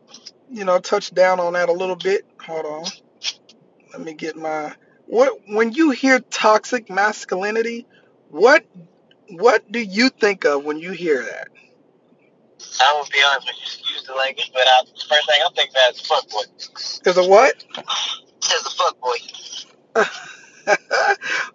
you 0.49 0.65
know 0.65 0.79
touched 0.79 1.13
down 1.13 1.39
on 1.39 1.53
that 1.53 1.69
a 1.69 1.73
little 1.73 1.95
bit. 1.95 2.25
Hold 2.45 2.65
on. 2.65 2.85
Let 3.91 4.01
me 4.01 4.13
get 4.13 4.35
my 4.35 4.73
what 5.05 5.39
when 5.47 5.71
you 5.73 5.91
hear 5.91 6.19
toxic 6.19 6.89
masculinity 6.89 7.85
what 8.29 8.65
what 9.29 9.69
do 9.71 9.79
you 9.79 10.09
think 10.09 10.45
of 10.45 10.63
when 10.65 10.77
you 10.79 10.91
hear 10.91 11.23
that 11.23 11.47
I'm 12.81 12.95
gonna 12.95 13.09
be 13.09 13.19
honest 13.29 13.47
with 13.47 13.55
you, 13.57 13.63
excuse 13.63 14.03
the 14.03 14.13
language, 14.13 14.51
but 14.53 14.63
I, 14.65 14.83
the 14.85 15.05
first 15.07 15.27
thing 15.27 15.41
I'm 15.45 15.53
thinking 15.53 15.75
about 15.75 15.93
is 15.93 16.01
fuckboy. 16.01 17.07
is 17.07 17.17
a 17.17 17.29
what 17.29 17.63
As 17.75 18.65
a 18.65 18.75
fuckboy. 18.75 19.65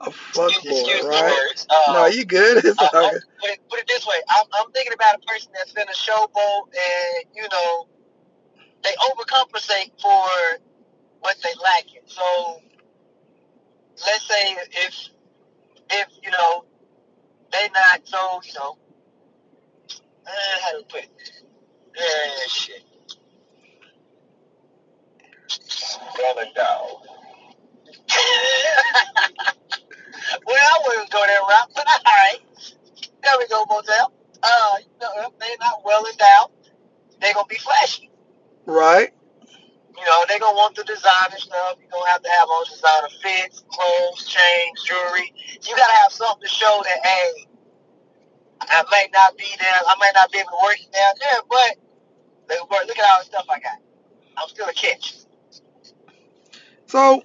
a 0.01 0.11
fuck 0.11 0.51
Excuse 0.51 1.03
boy 1.03 1.09
right. 1.09 1.67
Uh, 1.71 1.93
no 1.93 2.07
you 2.07 2.25
good 2.25 2.59
it's 2.65 2.79
I, 2.79 2.85
I, 2.85 3.11
put, 3.41 3.51
it, 3.51 3.59
put 3.71 3.79
it 3.81 3.87
this 3.87 4.07
way, 4.07 4.17
I'm, 4.29 4.47
I'm 4.53 4.71
thinking 4.73 4.93
about 4.93 5.17
a 5.17 5.27
person 5.27 5.51
that's 5.55 5.73
in 5.73 5.89
a 5.89 5.93
showboat 5.93 6.69
and, 6.69 7.25
you 7.35 7.47
know, 7.51 7.89
they 8.83 8.91
overcompensate 8.91 10.01
for 10.01 10.61
what 11.21 11.37
they 11.43 11.51
lacking. 11.63 12.03
So, 12.07 12.61
let's 14.07 14.29
say 14.29 14.57
if, 14.73 15.09
if, 15.91 16.09
you 16.23 16.31
know, 16.31 16.65
they're 17.51 17.71
not 17.75 18.07
so, 18.07 18.41
you 18.45 18.53
know, 18.55 18.79
how 20.63 20.77
we 20.79 20.85
put 20.85 21.03
it? 21.05 22.51
Shit. 22.51 22.83
Dog. 26.57 27.03
well, 30.47 30.59
I 30.59 30.83
wouldn't 30.87 31.11
go 31.11 31.23
that 31.27 31.41
route, 31.49 31.71
but 31.75 31.87
all 31.89 32.03
right. 32.07 32.39
There 33.23 33.35
we 33.39 33.47
go, 33.49 33.65
Motel. 33.71 34.13
Uh, 34.43 34.77
you 34.81 34.87
know, 35.01 35.33
they're 35.41 35.57
not 35.61 35.85
well 35.85 36.05
endowed, 36.07 36.51
they're 37.21 37.35
gonna 37.35 37.47
be 37.49 37.57
flashy. 37.57 38.11
right 38.67 39.13
You 39.99 40.05
know, 40.07 40.25
they're 40.29 40.41
gonna 40.41 40.57
want 40.57 40.77
the 40.77 40.85
designer 40.85 41.39
stuff. 41.39 41.79
You're 41.81 41.91
gonna 41.91 42.11
have 42.11 42.23
to 42.23 42.31
have 42.31 42.49
all 42.51 42.65
designer 42.65 43.09
fits, 43.23 43.65
clothes, 43.71 44.27
chains, 44.27 44.85
jewelry. 44.85 45.35
You 45.63 45.77
gotta 45.77 45.93
have 45.95 46.13
something 46.13 46.43
to 46.43 46.49
show 46.49 46.83
that, 46.85 47.07
hey, 47.07 47.48
I 48.61 48.85
might 48.91 49.09
not 49.13 49.37
be 49.37 49.47
there, 49.59 49.69
I 49.87 49.95
might 49.99 50.13
not 50.15 50.31
be 50.33 50.39
able 50.39 50.51
to 50.51 50.65
work 50.65 50.79
down 50.93 51.15
there, 51.21 51.41
but 51.49 51.77
look, 52.49 52.71
look 52.71 52.99
at 52.99 53.05
all 53.13 53.21
the 53.21 53.25
stuff 53.27 53.47
I 53.51 53.61
got. 53.61 53.79
I'm 54.37 54.49
still 54.49 54.69
a 54.69 54.73
catch. 54.73 55.15
so 56.87 57.23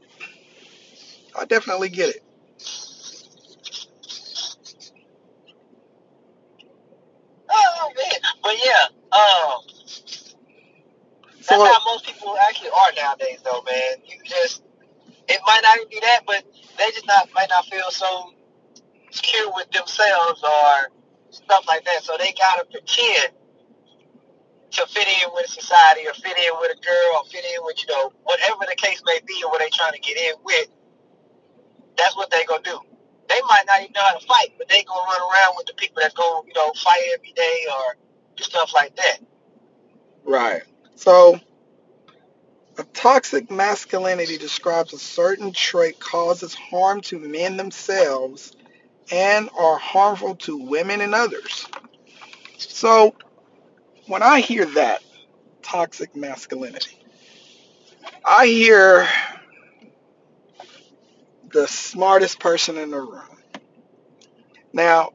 i 1.37 1.45
definitely 1.45 1.89
get 1.89 2.09
it 2.09 2.23
Oh 7.49 7.91
man, 7.95 8.19
but 8.41 8.55
yeah, 8.65 8.85
um, 9.11 9.61
that's 11.35 11.47
so 11.47 11.65
how 11.65 11.79
most 11.85 12.05
people 12.05 12.35
actually 12.49 12.69
are 12.69 12.93
nowadays, 12.95 13.39
though, 13.43 13.61
man. 13.63 13.97
You 14.05 14.17
just, 14.25 14.63
it 15.27 15.39
might 15.45 15.61
not 15.63 15.77
even 15.77 15.89
be 15.89 15.99
that, 16.01 16.21
but 16.25 16.43
they 16.77 16.91
just 16.91 17.05
not 17.07 17.29
might 17.35 17.49
not 17.49 17.65
feel 17.67 17.91
so 17.91 18.31
secure 19.11 19.51
with 19.53 19.69
themselves 19.71 20.43
or 20.43 20.89
stuff 21.45 21.65
like 21.67 21.85
that. 21.85 22.03
So 22.03 22.15
they 22.17 22.33
gotta 22.33 22.65
pretend 22.65 23.33
to 24.71 24.87
fit 24.87 25.07
in 25.07 25.29
with 25.33 25.47
society 25.47 26.07
or 26.07 26.13
fit 26.13 26.37
in 26.37 26.51
with 26.59 26.71
a 26.71 26.81
girl 26.81 27.17
or 27.17 27.25
fit 27.25 27.45
in 27.45 27.63
with 27.63 27.77
you 27.81 27.93
know 27.93 28.11
whatever 28.23 28.65
the 28.67 28.75
case 28.75 29.01
may 29.05 29.19
be 29.25 29.41
or 29.43 29.51
what 29.51 29.59
they 29.59 29.69
trying 29.69 29.93
to 29.93 29.99
get 29.99 30.17
in 30.17 30.33
with. 30.43 30.67
That's 31.97 32.15
what 32.15 32.31
they 32.31 32.43
gonna 32.45 32.63
do. 32.63 32.79
They 33.29 33.39
might 33.47 33.63
not 33.67 33.81
even 33.81 33.93
know 33.93 34.01
how 34.01 34.17
to 34.17 34.25
fight, 34.25 34.53
but 34.57 34.67
they 34.67 34.83
gonna 34.83 35.05
run 35.05 35.21
around 35.21 35.55
with 35.57 35.67
the 35.67 35.73
people 35.75 36.01
that's 36.01 36.13
gonna 36.13 36.47
you 36.47 36.53
know 36.55 36.71
fight 36.73 37.03
every 37.13 37.33
day 37.33 37.65
or 37.71 37.97
stuff 38.37 38.73
like 38.73 38.95
that. 38.95 39.17
Right. 40.25 40.63
So, 40.95 41.39
a 42.77 42.83
toxic 42.83 43.51
masculinity 43.51 44.37
describes 44.37 44.93
a 44.93 44.99
certain 44.99 45.51
trait 45.51 45.99
causes 45.99 46.55
harm 46.55 47.01
to 47.01 47.19
men 47.19 47.57
themselves 47.57 48.53
and 49.11 49.49
are 49.57 49.77
harmful 49.77 50.35
to 50.35 50.57
women 50.57 51.01
and 51.01 51.13
others. 51.13 51.67
So, 52.57 53.15
when 54.07 54.23
I 54.23 54.39
hear 54.39 54.65
that, 54.65 55.03
toxic 55.61 56.15
masculinity, 56.15 56.97
I 58.25 58.47
hear 58.47 59.07
the 61.51 61.67
smartest 61.67 62.39
person 62.39 62.77
in 62.77 62.91
the 62.91 63.01
room. 63.01 63.37
Now, 64.73 65.11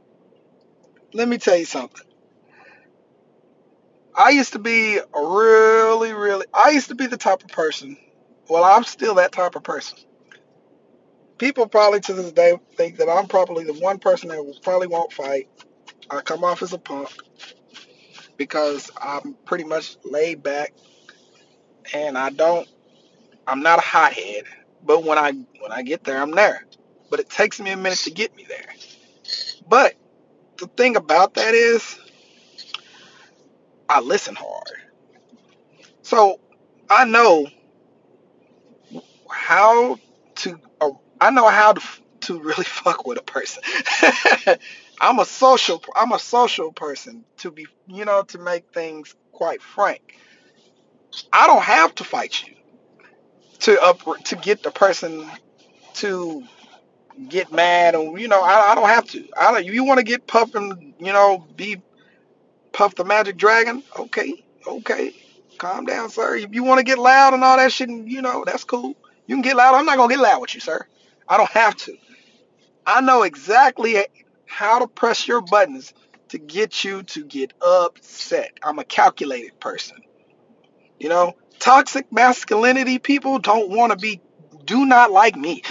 let 1.12 1.29
me 1.29 1.38
tell 1.38 1.57
you 1.57 1.64
something. 1.64 2.07
I 4.14 4.31
used 4.31 4.53
to 4.55 4.59
be 4.59 4.98
a 4.98 5.05
really, 5.14 6.12
really, 6.12 6.46
I 6.53 6.70
used 6.70 6.88
to 6.88 6.94
be 6.94 7.07
the 7.07 7.16
type 7.16 7.42
of 7.42 7.48
person, 7.51 7.96
well, 8.48 8.64
I'm 8.64 8.85
still 8.85 9.16
that 9.16 9.33
type 9.33 9.55
of 9.55 9.62
person. 9.62 9.98
People 11.38 11.68
probably 11.68 12.01
to 12.01 12.12
this 12.12 12.33
day 12.33 12.59
think 12.77 12.96
that 12.96 13.09
I'm 13.09 13.29
probably 13.29 13.64
the 13.64 13.74
one 13.74 13.98
person 13.98 14.29
that 14.29 14.61
probably 14.62 14.88
won't 14.88 15.12
fight. 15.12 15.48
I 16.11 16.20
come 16.20 16.42
off 16.42 16.62
as 16.62 16.72
a 16.72 16.79
punk 16.79 17.11
because 18.37 18.90
I'm 19.01 19.35
pretty 19.44 19.64
much 19.64 19.96
laid 20.05 20.42
back 20.42 20.74
and 21.94 22.18
I 22.18 22.31
don't, 22.31 22.68
I'm 23.46 23.62
not 23.62 23.79
a 23.79 23.83
hothead. 23.83 24.44
But 24.85 25.05
when 25.05 25.18
I 25.18 25.33
when 25.33 25.72
I 25.72 25.83
get 25.83 26.05
there, 26.05 26.20
I'm 26.20 26.31
there. 26.33 26.64
But 27.11 27.20
it 27.20 27.29
takes 27.29 27.61
me 27.61 27.70
a 27.70 27.77
minute 27.77 27.98
to 28.01 28.11
get 28.11 28.35
me 28.37 28.44
there. 28.48 28.74
But 29.68 29.94
the 30.57 30.66
thing 30.66 30.96
about 30.96 31.35
that 31.35 31.55
is, 31.55 31.98
I 33.88 34.01
listen 34.01 34.35
hard. 34.35 34.77
So 36.03 36.40
I 36.88 37.05
know 37.05 37.46
how 39.31 39.98
to. 40.37 40.61
I 41.20 41.31
know 41.31 41.48
how 41.48 41.72
to 41.74 41.83
to 42.20 42.40
really 42.40 42.64
fuck 42.64 43.07
with 43.07 43.18
a 43.18 43.22
person. 43.22 43.62
I'm 45.00 45.18
a 45.18 45.24
social. 45.24 45.83
I'm 45.94 46.12
a 46.12 46.18
social 46.18 46.72
person. 46.72 47.24
To 47.38 47.50
be, 47.50 47.66
you 47.87 48.04
know, 48.04 48.22
to 48.24 48.38
make 48.38 48.72
things 48.72 49.14
quite 49.33 49.62
frank, 49.62 50.16
I 51.33 51.46
don't 51.46 51.62
have 51.62 51.94
to 51.96 52.04
fight 52.04 52.42
you 52.46 52.54
to 53.61 53.81
up 53.83 54.00
to 54.24 54.37
get 54.37 54.62
the 54.62 54.70
person 54.70 55.28
to 55.94 56.44
get 57.28 57.52
mad, 57.52 57.94
and 57.94 58.18
you 58.20 58.28
know, 58.28 58.40
I, 58.40 58.72
I 58.72 58.74
don't 58.74 58.88
have 58.88 59.07
to. 59.11 59.28
I 59.37 59.52
don't. 59.52 59.64
You 59.64 59.85
want 59.85 59.98
to 59.98 60.04
get 60.04 60.26
puffed 60.26 60.54
and 60.54 60.94
you 60.98 61.12
know 61.12 61.46
be 61.57 61.81
puff 62.72 62.94
the 62.94 63.04
magic 63.04 63.37
dragon? 63.37 63.83
Okay, 63.98 64.44
okay. 64.66 65.14
Calm 65.59 65.87
down, 65.87 66.09
sir. 66.09 66.37
If 66.37 66.54
you 66.54 66.62
want 66.62 66.78
to 66.78 66.85
get 66.85 66.98
loud 66.98 67.35
and 67.35 67.42
all 67.42 67.57
that 67.57 67.72
shit, 67.72 67.90
you 67.90 68.22
know, 68.22 68.44
that's 68.46 68.62
cool. 68.62 68.94
You 69.26 69.35
can 69.35 69.42
get 69.42 69.57
loud. 69.57 69.74
I'm 69.74 69.87
not 69.87 69.96
gonna 69.96 70.14
get 70.14 70.22
loud 70.22 70.40
with 70.40 70.54
you, 70.54 70.61
sir. 70.61 70.87
I 71.28 71.36
don't 71.36 71.50
have 71.50 71.76
to. 71.76 71.96
I 72.86 73.00
know 73.02 73.22
exactly 73.22 74.04
how 74.46 74.78
to 74.78 74.86
press 74.86 75.28
your 75.28 75.42
buttons 75.42 75.92
to 76.30 76.38
get 76.38 76.84
you 76.84 77.02
to 77.02 77.24
get 77.24 77.52
upset. 77.60 78.52
I'm 78.62 78.78
a 78.78 78.84
calculated 78.84 79.60
person. 79.60 79.98
You 80.98 81.10
know, 81.10 81.36
toxic 81.58 82.10
masculinity 82.12 82.98
people 82.98 83.38
don't 83.38 83.70
want 83.70 83.92
to 83.92 83.98
be, 83.98 84.20
do 84.64 84.86
not 84.86 85.12
like 85.12 85.36
me. 85.36 85.62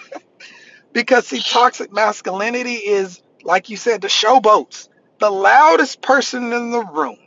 because, 0.92 1.26
see, 1.26 1.40
toxic 1.40 1.92
masculinity 1.92 2.74
is, 2.74 3.22
like 3.44 3.68
you 3.68 3.76
said, 3.76 4.00
the 4.00 4.08
showboats, 4.08 4.88
the 5.18 5.30
loudest 5.30 6.02
person 6.02 6.52
in 6.52 6.70
the 6.70 6.84
room, 6.84 7.18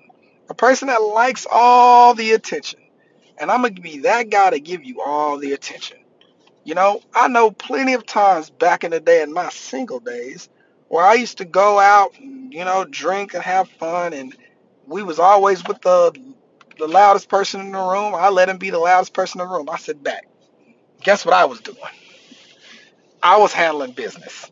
a 0.49 0.53
person 0.53 0.87
that 0.87 1.01
likes 1.01 1.47
all 1.49 2.13
the 2.13 2.31
attention. 2.31 2.79
And 3.37 3.51
I'm 3.51 3.61
going 3.61 3.75
to 3.75 3.81
be 3.81 3.99
that 3.99 4.29
guy 4.29 4.49
to 4.51 4.59
give 4.59 4.83
you 4.83 5.01
all 5.01 5.37
the 5.37 5.53
attention. 5.53 5.97
You 6.63 6.76
know, 6.76 7.02
I 7.13 7.28
know 7.28 7.52
plenty 7.52 7.93
of 7.93 8.06
times 8.06 8.49
back 8.49 8.84
in 8.84 8.91
the 8.91 8.99
day 8.99 9.21
in 9.21 9.34
my 9.34 9.49
single 9.49 9.99
days 9.99 10.49
where 10.88 11.06
I 11.06 11.15
used 11.15 11.39
to 11.39 11.45
go 11.45 11.80
out 11.80 12.17
and, 12.19 12.54
you 12.54 12.63
know, 12.63 12.86
drink 12.86 13.34
and 13.34 13.43
have 13.43 13.69
fun 13.69 14.13
and 14.13 14.36
we 14.88 15.04
was 15.04 15.19
always 15.19 15.65
with 15.65 15.82
the 15.82 16.13
the 16.80 16.88
loudest 16.88 17.30
person 17.30 17.62
in 17.62 17.71
the 17.71 17.78
room. 17.78 18.15
I 18.15 18.30
let 18.30 18.49
him 18.49 18.58
be 18.58 18.69
the 18.69 18.80
loudest 18.80 19.13
person 19.13 19.41
in 19.41 19.47
the 19.47 19.54
room. 19.54 19.69
I 19.69 19.78
sit 19.78 20.02
back. 20.02 20.28
Guess 21.02 21.26
what 21.26 21.36
I 21.36 21.45
was 21.45 21.60
doing? 21.62 21.78
I 23.21 23.38
was 23.38 23.54
handling 23.54 23.91
business. 23.91 24.52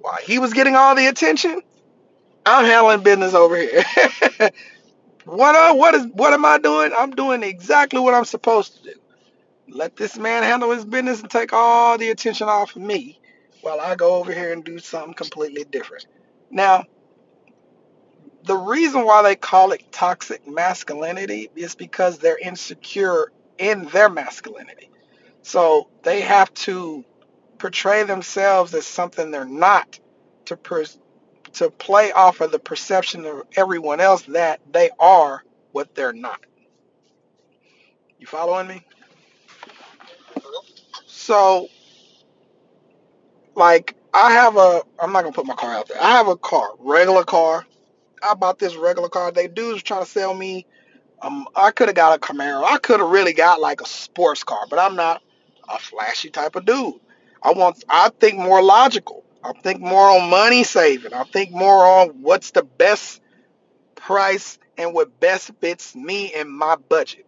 While 0.00 0.18
he 0.18 0.38
was 0.38 0.52
getting 0.52 0.76
all 0.76 0.94
the 0.94 1.06
attention, 1.06 1.62
I'm 2.46 2.64
handling 2.64 3.02
business 3.02 3.34
over 3.34 3.56
here. 3.56 3.84
what 5.24 5.56
uh, 5.56 5.74
what 5.74 5.94
is 5.94 6.06
what 6.12 6.32
am 6.32 6.44
I 6.44 6.58
doing? 6.58 6.92
I'm 6.96 7.10
doing 7.12 7.42
exactly 7.42 8.00
what 8.00 8.14
I'm 8.14 8.24
supposed 8.24 8.76
to 8.78 8.92
do. 8.92 9.00
Let 9.68 9.96
this 9.96 10.18
man 10.18 10.42
handle 10.42 10.72
his 10.72 10.84
business 10.84 11.20
and 11.22 11.30
take 11.30 11.52
all 11.52 11.98
the 11.98 12.10
attention 12.10 12.48
off 12.48 12.76
of 12.76 12.82
me 12.82 13.20
while 13.62 13.80
I 13.80 13.96
go 13.96 14.16
over 14.16 14.32
here 14.32 14.52
and 14.52 14.64
do 14.64 14.78
something 14.78 15.14
completely 15.14 15.64
different. 15.64 16.06
Now, 16.50 16.84
the 18.44 18.56
reason 18.56 19.04
why 19.06 19.22
they 19.22 19.36
call 19.36 19.72
it 19.72 19.92
toxic 19.92 20.46
masculinity 20.48 21.50
is 21.56 21.74
because 21.74 22.18
they're 22.18 22.38
insecure 22.38 23.32
in 23.58 23.86
their 23.86 24.10
masculinity. 24.10 24.90
So 25.42 25.88
they 26.02 26.22
have 26.22 26.52
to 26.54 27.04
portray 27.58 28.04
themselves 28.04 28.74
as 28.74 28.86
something 28.86 29.30
they're 29.30 29.44
not 29.44 29.98
to 30.46 30.56
per- 30.56 30.84
to 31.54 31.70
play 31.70 32.12
off 32.12 32.40
of 32.40 32.52
the 32.52 32.58
perception 32.58 33.26
of 33.26 33.42
everyone 33.56 34.00
else 34.00 34.22
that 34.24 34.60
they 34.72 34.90
are 34.98 35.44
what 35.72 35.94
they're 35.94 36.12
not. 36.12 36.40
You 38.18 38.26
following 38.26 38.68
me? 38.68 38.86
So 41.24 41.68
like 43.54 43.96
I 44.12 44.30
have 44.32 44.58
a 44.58 44.82
I'm 45.00 45.10
not 45.10 45.22
gonna 45.22 45.32
put 45.32 45.46
my 45.46 45.54
car 45.54 45.72
out 45.72 45.88
there. 45.88 45.96
I 45.98 46.10
have 46.10 46.28
a 46.28 46.36
car, 46.36 46.72
regular 46.78 47.24
car. 47.24 47.64
I 48.22 48.34
bought 48.34 48.58
this 48.58 48.76
regular 48.76 49.08
car. 49.08 49.32
They 49.32 49.48
dudes 49.48 49.82
trying 49.82 50.04
to 50.04 50.10
sell 50.10 50.34
me. 50.34 50.66
Um, 51.22 51.48
I 51.56 51.70
could 51.70 51.88
have 51.88 51.94
got 51.94 52.14
a 52.14 52.20
Camaro. 52.20 52.62
I 52.62 52.76
could 52.76 53.00
have 53.00 53.08
really 53.08 53.32
got 53.32 53.58
like 53.58 53.80
a 53.80 53.86
sports 53.86 54.44
car, 54.44 54.66
but 54.68 54.78
I'm 54.78 54.96
not 54.96 55.22
a 55.66 55.78
flashy 55.78 56.28
type 56.28 56.56
of 56.56 56.66
dude. 56.66 57.00
I 57.42 57.52
want. 57.52 57.82
I 57.88 58.10
think 58.20 58.38
more 58.38 58.62
logical. 58.62 59.24
I 59.42 59.54
think 59.62 59.80
more 59.80 60.10
on 60.10 60.28
money 60.28 60.62
saving. 60.62 61.14
I 61.14 61.24
think 61.24 61.52
more 61.52 61.86
on 61.86 62.20
what's 62.20 62.50
the 62.50 62.64
best 62.64 63.22
price 63.94 64.58
and 64.76 64.92
what 64.92 65.18
best 65.20 65.50
fits 65.62 65.96
me 65.96 66.34
and 66.34 66.50
my 66.50 66.76
budget. 66.76 67.23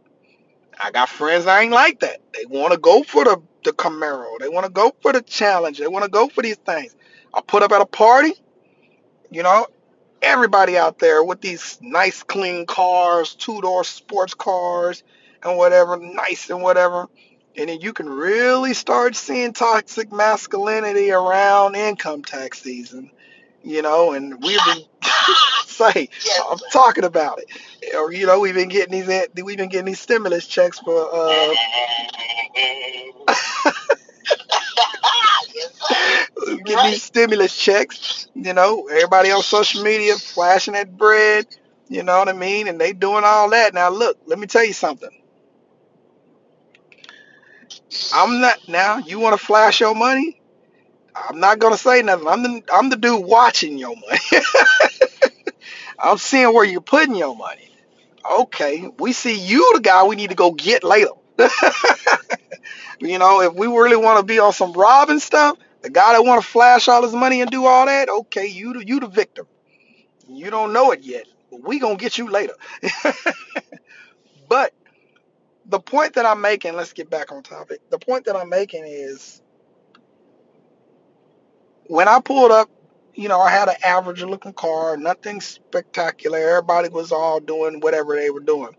I 0.79 0.91
got 0.91 1.09
friends 1.09 1.47
that 1.47 1.61
ain't 1.61 1.73
like 1.73 2.01
that. 2.01 2.21
They 2.35 2.45
want 2.47 2.73
to 2.73 2.79
go 2.79 3.03
for 3.03 3.25
the, 3.25 3.41
the 3.65 3.73
Camaro. 3.73 4.39
They 4.39 4.49
want 4.49 4.67
to 4.67 4.73
go 4.73 4.95
for 5.01 5.12
the 5.12 5.23
challenge. 5.23 5.79
They 5.79 5.89
want 5.89 6.05
to 6.05 6.11
go 6.11 6.29
for 6.29 6.43
these 6.43 6.57
things. 6.57 6.95
I 7.33 7.41
put 7.41 7.62
up 7.62 7.73
at 7.73 7.81
a 7.81 7.87
party, 7.87 8.35
you 9.31 9.43
know, 9.43 9.67
everybody 10.23 10.77
out 10.77 10.99
there 10.99 11.23
with 11.23 11.41
these 11.41 11.79
nice, 11.81 12.23
clean 12.23 12.67
cars, 12.67 13.35
two 13.35 13.61
door 13.61 13.85
sports 13.85 14.35
cars, 14.35 15.03
and 15.43 15.57
whatever, 15.57 15.97
nice 15.97 16.51
and 16.51 16.62
whatever. 16.62 17.09
And 17.57 17.69
then 17.69 17.81
you 17.81 17.93
can 17.93 18.09
really 18.09 18.75
start 18.75 19.17
seeing 19.17 19.53
toxic 19.53 20.12
masculinity 20.12 21.11
around 21.11 21.75
income 21.75 22.23
tax 22.23 22.62
season, 22.62 23.11
you 23.66 23.83
know, 23.83 24.12
and 24.12 24.40
we've 24.42 24.61
been 24.64 24.85
say 25.66 26.09
I'm 26.48 26.59
talking 26.72 27.05
about 27.05 27.40
it. 27.40 27.94
Or 27.96 28.12
you 28.12 28.26
know, 28.26 28.38
we've 28.40 28.55
been 28.55 28.68
getting 28.68 28.92
these 28.92 29.26
we've 29.42 29.57
been 29.57 29.68
getting 29.68 29.87
these 29.87 30.00
stimulus 30.00 30.46
checks 30.46 30.79
for 30.79 31.09
uh 31.12 31.55
getting 36.64 36.90
these 36.90 37.02
stimulus 37.02 37.57
checks, 37.57 38.29
you 38.35 38.52
know, 38.52 38.87
everybody 38.88 39.31
on 39.33 39.42
social 39.42 39.83
media 39.83 40.14
flashing 40.16 40.74
that 40.74 40.96
bread, 40.96 41.46
you 41.88 42.05
know 42.05 42.18
what 42.18 42.29
I 42.29 42.33
mean? 42.35 42.68
And 42.68 42.81
they 42.81 42.92
doing 42.92 43.24
all 43.24 43.50
that. 43.50 43.74
Now 43.74 43.90
look, 43.90 44.18
let 44.26 44.38
me 44.38 44.46
tell 44.46 44.64
you 44.64 44.72
something. 44.72 45.11
I'm 48.14 48.40
not 48.40 48.68
now, 48.68 48.98
you 48.98 49.18
want 49.18 49.38
to 49.38 49.44
flash 49.44 49.81
your 49.81 49.94
money? 49.94 50.40
I'm 51.16 51.40
not 51.40 51.59
gonna 51.59 51.79
say 51.79 52.02
nothing. 52.02 52.29
I'm 52.29 52.42
the 52.42 52.62
I'm 52.72 52.90
the 52.90 52.96
dude 52.96 53.24
watching 53.24 53.79
your 53.79 53.94
money. 53.96 54.20
I'm 55.98 56.18
seeing 56.18 56.52
where 56.52 56.64
you're 56.64 56.81
putting 56.83 57.16
your 57.16 57.35
money. 57.35 57.70
Okay, 58.40 58.90
we 58.98 59.12
see 59.12 59.38
you 59.38 59.72
the 59.74 59.81
guy 59.81 60.05
we 60.05 60.16
need 60.16 60.31
to 60.31 60.37
go 60.37 60.52
get 60.52 60.85
later. 60.85 61.11
you 63.00 63.18
know, 63.18 63.40
if 63.40 63.55
we 63.55 63.66
really 63.66 63.96
want 63.96 64.18
to 64.18 64.24
be 64.24 64.38
on 64.38 64.52
some 64.52 64.72
robbing 64.72 65.20
stuff, 65.20 65.59
the 65.83 65.90
guy 65.90 66.12
that 66.12 66.24
want 66.24 66.42
to 66.42 66.46
flash 66.46 66.88
all 66.88 67.02
his 67.02 67.12
money 67.14 67.40
and 67.40 67.50
do 67.50 67.64
all 67.64 67.87
that, 67.87 68.09
okay, 68.09 68.46
you 68.46 68.74
the, 68.74 68.87
you 68.87 69.00
the 69.00 69.07
victim. 69.09 69.46
You 70.29 70.50
don't 70.50 70.72
know 70.72 70.90
it 70.90 71.00
yet, 71.02 71.26
but 71.50 71.62
we 71.66 71.79
gonna 71.79 71.96
get 71.96 72.18
you 72.18 72.29
later. 72.29 72.55
but 74.48 74.72
the 75.66 75.81
point 75.81 76.14
that 76.14 76.26
I'm 76.26 76.40
making, 76.40 76.74
let's 76.74 76.92
get 76.92 77.09
back 77.09 77.33
on 77.33 77.42
topic. 77.42 77.81
The 77.90 77.98
point 77.98 78.26
that 78.26 78.37
I'm 78.37 78.48
making 78.48 78.85
is 78.87 79.40
when 81.88 82.09
I 82.09 82.20
pulled 82.20 82.51
up, 82.51 82.70
you 83.14 83.29
know, 83.29 83.40
I 83.40 83.51
had 83.51 83.68
an 83.68 83.77
average 83.85 84.22
looking 84.22 84.53
car, 84.53 84.96
nothing 84.96 85.40
spectacular. 85.40 86.38
Everybody 86.38 86.88
was 86.88 87.12
all 87.12 87.40
doing 87.40 87.81
whatever 87.81 88.14
they 88.14 88.31
were 88.31 88.40
doing. 88.40 88.77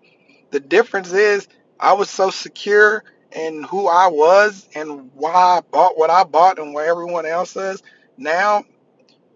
The 0.52 0.60
difference 0.60 1.12
is 1.12 1.48
I 1.80 1.93
was 1.93 2.10
so 2.10 2.30
secure 2.30 3.04
in 3.32 3.63
who 3.63 3.88
I 3.88 4.08
was 4.08 4.67
and 4.76 5.12
why 5.13 5.34
I 5.34 5.62
bought 5.62 5.98
what 5.98 6.10
I 6.10 6.24
bought 6.24 6.60
and 6.60 6.74
where 6.74 6.89
everyone 6.89 7.26
else 7.26 7.56
is. 7.56 7.82
Now, 8.17 8.63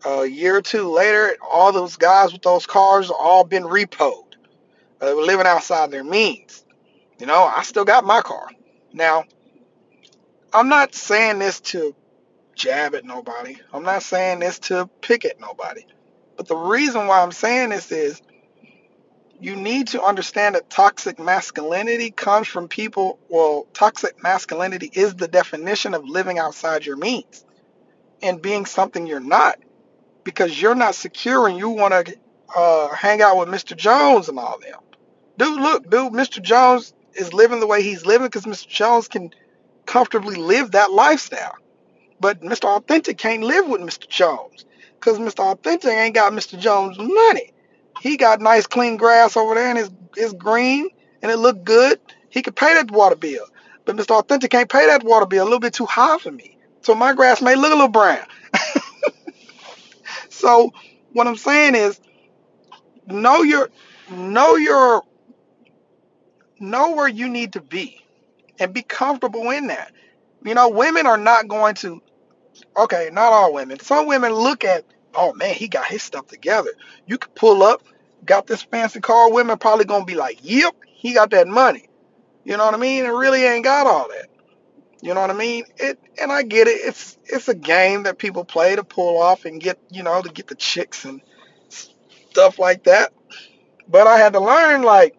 a 0.05 0.25
year 0.25 0.57
or 0.57 0.61
two 0.61 0.89
later, 0.89 1.35
all 1.49 1.71
those 1.71 1.97
guys 1.97 2.33
with 2.33 2.41
those 2.41 2.65
cars 2.65 3.09
all 3.09 3.43
been 3.43 3.63
repoed. 3.63 4.35
Uh, 4.99 5.07
they 5.07 5.13
were 5.13 5.23
living 5.23 5.47
outside 5.47 5.91
their 5.91 6.03
means. 6.03 6.63
You 7.19 7.25
know, 7.25 7.43
I 7.43 7.63
still 7.63 7.85
got 7.85 8.03
my 8.03 8.21
car. 8.21 8.47
Now, 8.93 9.25
I'm 10.53 10.69
not 10.69 10.95
saying 10.95 11.39
this 11.39 11.59
to 11.61 11.95
jab 12.61 12.93
at 12.93 13.03
nobody. 13.03 13.57
I'm 13.73 13.83
not 13.83 14.03
saying 14.03 14.39
this 14.39 14.59
to 14.59 14.87
pick 15.01 15.25
at 15.25 15.39
nobody. 15.39 15.83
But 16.37 16.47
the 16.47 16.55
reason 16.55 17.07
why 17.07 17.21
I'm 17.21 17.31
saying 17.31 17.69
this 17.69 17.91
is 17.91 18.21
you 19.39 19.55
need 19.55 19.87
to 19.87 20.03
understand 20.03 20.53
that 20.53 20.69
toxic 20.69 21.17
masculinity 21.17 22.11
comes 22.11 22.47
from 22.47 22.67
people. 22.67 23.19
Well, 23.29 23.65
toxic 23.73 24.21
masculinity 24.21 24.91
is 24.93 25.15
the 25.15 25.27
definition 25.27 25.95
of 25.95 26.05
living 26.05 26.37
outside 26.37 26.85
your 26.85 26.97
means 26.97 27.43
and 28.21 28.41
being 28.41 28.67
something 28.67 29.07
you're 29.07 29.19
not 29.19 29.57
because 30.23 30.61
you're 30.61 30.75
not 30.75 30.93
secure 30.93 31.47
and 31.47 31.57
you 31.57 31.69
want 31.69 32.05
to 32.05 32.15
uh, 32.55 32.89
hang 32.93 33.23
out 33.23 33.37
with 33.37 33.49
Mr. 33.49 33.75
Jones 33.75 34.29
and 34.29 34.37
all 34.37 34.59
them. 34.59 34.79
Dude, 35.37 35.59
look, 35.59 35.89
dude, 35.89 36.13
Mr. 36.13 36.39
Jones 36.39 36.93
is 37.15 37.33
living 37.33 37.59
the 37.59 37.67
way 37.67 37.81
he's 37.81 38.05
living 38.05 38.27
because 38.27 38.45
Mr. 38.45 38.67
Jones 38.67 39.07
can 39.07 39.31
comfortably 39.87 40.35
live 40.35 40.71
that 40.71 40.91
lifestyle. 40.91 41.55
But 42.21 42.41
Mr. 42.41 42.65
Authentic 42.65 43.17
can't 43.17 43.41
live 43.41 43.67
with 43.67 43.81
Mr. 43.81 44.07
Jones 44.07 44.65
because 44.93 45.17
Mr. 45.17 45.39
Authentic 45.39 45.89
ain't 45.91 46.13
got 46.13 46.31
Mr. 46.33 46.57
Jones' 46.57 46.99
money. 46.99 47.51
He 47.99 48.15
got 48.15 48.39
nice 48.39 48.67
clean 48.67 48.97
grass 48.97 49.35
over 49.35 49.55
there 49.55 49.69
and 49.69 49.79
it's, 49.79 49.89
it's 50.15 50.33
green 50.33 50.89
and 51.23 51.31
it 51.31 51.37
look 51.37 51.63
good. 51.63 51.99
He 52.29 52.43
could 52.43 52.55
pay 52.55 52.75
that 52.75 52.91
water 52.91 53.15
bill. 53.15 53.45
But 53.85 53.97
Mr. 53.97 54.11
Authentic 54.11 54.51
can't 54.51 54.69
pay 54.69 54.85
that 54.85 55.03
water 55.03 55.25
bill 55.25 55.43
a 55.43 55.45
little 55.45 55.59
bit 55.59 55.73
too 55.73 55.87
high 55.87 56.19
for 56.19 56.31
me. 56.31 56.57
So 56.81 56.93
my 56.93 57.13
grass 57.13 57.41
may 57.41 57.55
look 57.55 57.71
a 57.71 57.75
little 57.75 57.87
brown. 57.87 58.25
so 60.29 60.71
what 61.13 61.25
I'm 61.25 61.37
saying 61.37 61.73
is 61.73 61.99
know 63.07 63.41
your 63.41 63.69
know 64.11 64.55
your 64.57 65.01
know 66.59 66.91
where 66.91 67.07
you 67.07 67.27
need 67.27 67.53
to 67.53 67.61
be 67.61 67.99
and 68.59 68.73
be 68.73 68.83
comfortable 68.83 69.49
in 69.49 69.67
that. 69.67 69.91
You 70.43 70.53
know, 70.53 70.69
women 70.69 71.07
are 71.07 71.17
not 71.17 71.47
going 71.47 71.75
to 71.75 72.01
okay, 72.75 73.09
not 73.11 73.33
all 73.33 73.53
women. 73.53 73.79
Some 73.79 74.07
women 74.07 74.31
look 74.33 74.63
at, 74.63 74.85
oh 75.13 75.33
man, 75.33 75.53
he 75.53 75.67
got 75.67 75.85
his 75.85 76.03
stuff 76.03 76.27
together. 76.27 76.69
You 77.05 77.17
could 77.17 77.35
pull 77.35 77.63
up, 77.63 77.83
got 78.25 78.47
this 78.47 78.63
fancy 78.63 78.99
car. 78.99 79.31
Women 79.31 79.57
probably 79.57 79.85
gonna 79.85 80.05
be 80.05 80.15
like, 80.15 80.39
yep, 80.41 80.75
he 80.85 81.13
got 81.13 81.31
that 81.31 81.47
money. 81.47 81.87
You 82.43 82.57
know 82.57 82.65
what 82.65 82.73
I 82.73 82.77
mean? 82.77 83.05
It 83.05 83.09
really 83.09 83.43
ain't 83.43 83.63
got 83.63 83.87
all 83.87 84.07
that. 84.09 84.27
You 85.01 85.13
know 85.13 85.21
what 85.21 85.31
I 85.31 85.33
mean? 85.33 85.65
It 85.77 85.99
and 86.21 86.31
I 86.31 86.43
get 86.43 86.67
it. 86.67 86.79
It's 86.83 87.17
it's 87.25 87.47
a 87.47 87.55
game 87.55 88.03
that 88.03 88.19
people 88.19 88.45
play 88.45 88.75
to 88.75 88.83
pull 88.83 89.19
off 89.21 89.45
and 89.45 89.59
get 89.59 89.79
you 89.89 90.03
know 90.03 90.21
to 90.21 90.29
get 90.29 90.47
the 90.47 90.55
chicks 90.55 91.05
and 91.05 91.21
stuff 92.29 92.59
like 92.59 92.83
that. 92.83 93.11
But 93.87 94.05
I 94.07 94.17
had 94.17 94.33
to 94.33 94.39
learn 94.39 94.83
like 94.83 95.15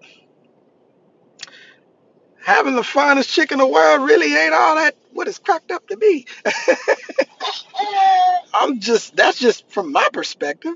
having 2.44 2.74
the 2.76 2.84
finest 2.84 3.28
chick 3.28 3.52
in 3.52 3.58
the 3.58 3.66
world 3.66 4.02
really 4.08 4.34
ain't 4.34 4.54
all 4.54 4.76
that 4.76 4.96
what 5.12 5.28
it's 5.28 5.38
cracked 5.38 5.70
up 5.70 5.86
to 5.88 5.96
be. 5.96 6.26
I'm 8.54 8.80
just 8.80 9.16
that's 9.16 9.38
just 9.38 9.70
from 9.70 9.92
my 9.92 10.06
perspective. 10.12 10.74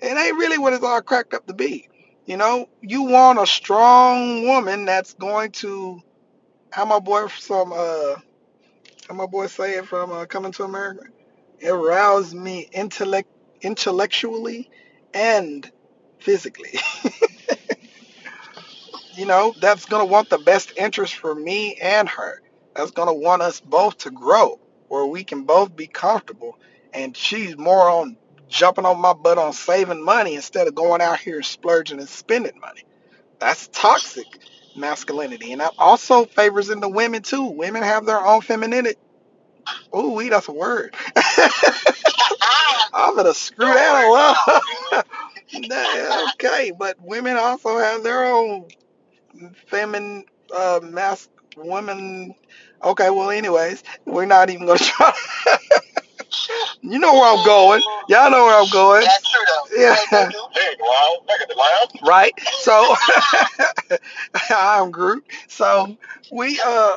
It 0.00 0.16
ain't 0.16 0.36
really 0.36 0.58
what 0.58 0.72
it's 0.72 0.84
all 0.84 1.02
cracked 1.02 1.34
up 1.34 1.46
to 1.46 1.54
be. 1.54 1.88
You 2.26 2.36
know, 2.36 2.68
you 2.82 3.04
want 3.04 3.38
a 3.38 3.46
strong 3.46 4.46
woman 4.46 4.84
that's 4.84 5.14
going 5.14 5.52
to 5.52 6.00
how 6.70 6.84
my 6.84 6.98
boy 6.98 7.28
from 7.28 7.72
uh 7.72 8.16
how 9.08 9.14
my 9.14 9.26
boy 9.26 9.46
say 9.46 9.76
it 9.76 9.86
from 9.86 10.12
uh, 10.12 10.26
coming 10.26 10.52
to 10.52 10.64
America. 10.64 11.04
Arouse 11.64 12.34
me 12.34 12.68
intellect 12.72 13.28
intellectually 13.62 14.70
and 15.14 15.70
physically. 16.20 16.78
you 19.16 19.26
know, 19.26 19.54
that's 19.60 19.86
to 20.06 20.12
want 20.12 20.30
the 20.30 20.38
best 20.38 20.72
interest 20.76 21.14
for 21.14 21.34
me 21.34 21.74
and 21.76 22.08
her. 22.08 22.42
That's 22.76 22.92
to 23.08 23.14
want 23.14 23.42
us 23.42 23.60
both 23.60 23.98
to 23.98 24.10
grow 24.10 24.60
where 24.88 25.06
we 25.06 25.24
can 25.24 25.44
both 25.44 25.74
be 25.74 25.86
comfortable. 25.86 26.58
And 26.92 27.16
she's 27.16 27.56
more 27.56 27.88
on 27.88 28.16
jumping 28.48 28.86
on 28.86 29.00
my 29.00 29.12
butt 29.12 29.38
on 29.38 29.52
saving 29.52 30.04
money 30.04 30.34
instead 30.34 30.66
of 30.68 30.74
going 30.74 31.00
out 31.02 31.20
here 31.20 31.42
splurging 31.42 31.98
and 32.00 32.08
spending 32.08 32.58
money. 32.60 32.84
That's 33.38 33.68
toxic 33.68 34.26
masculinity. 34.76 35.52
And 35.52 35.60
that 35.60 35.74
also 35.78 36.24
favors 36.26 36.70
in 36.70 36.80
the 36.80 36.88
women 36.88 37.22
too. 37.22 37.44
Women 37.46 37.82
have 37.82 38.06
their 38.06 38.24
own 38.24 38.40
femininity. 38.40 38.98
Ooh, 39.96 40.28
that's 40.28 40.48
a 40.48 40.52
word. 40.52 40.94
I'm 42.94 43.16
gonna 43.16 43.34
screw 43.34 43.66
that 43.66 44.36
up. 44.94 45.06
okay, 46.34 46.72
but 46.78 46.96
women 47.00 47.36
also 47.36 47.78
have 47.78 48.02
their 48.02 48.24
own 48.26 48.68
feminine, 49.66 50.24
uh, 50.54 50.80
mass 50.82 51.28
women. 51.56 52.34
Okay, 52.82 53.10
well, 53.10 53.30
anyways, 53.30 53.82
we're 54.04 54.26
not 54.26 54.50
even 54.50 54.66
gonna 54.66 54.78
try. 54.78 55.12
you 56.82 56.98
know 56.98 57.12
where 57.14 57.36
I'm 57.36 57.44
going. 57.44 57.82
Y'all 58.08 58.30
know 58.30 58.44
where 58.44 58.60
I'm 58.60 58.70
going. 58.70 59.04
That's 59.04 59.30
true 59.30 59.44
though. 59.46 59.82
Yeah. 59.82 59.96
Hey, 60.10 60.76
wow, 60.80 61.16
back 61.26 61.40
at 61.40 61.48
the 61.48 61.56
lab. 61.56 62.08
right? 62.08 62.32
So 62.60 62.94
I'm 64.50 64.90
Groot. 64.90 65.24
So 65.48 65.96
we 66.30 66.60
uh 66.64 66.96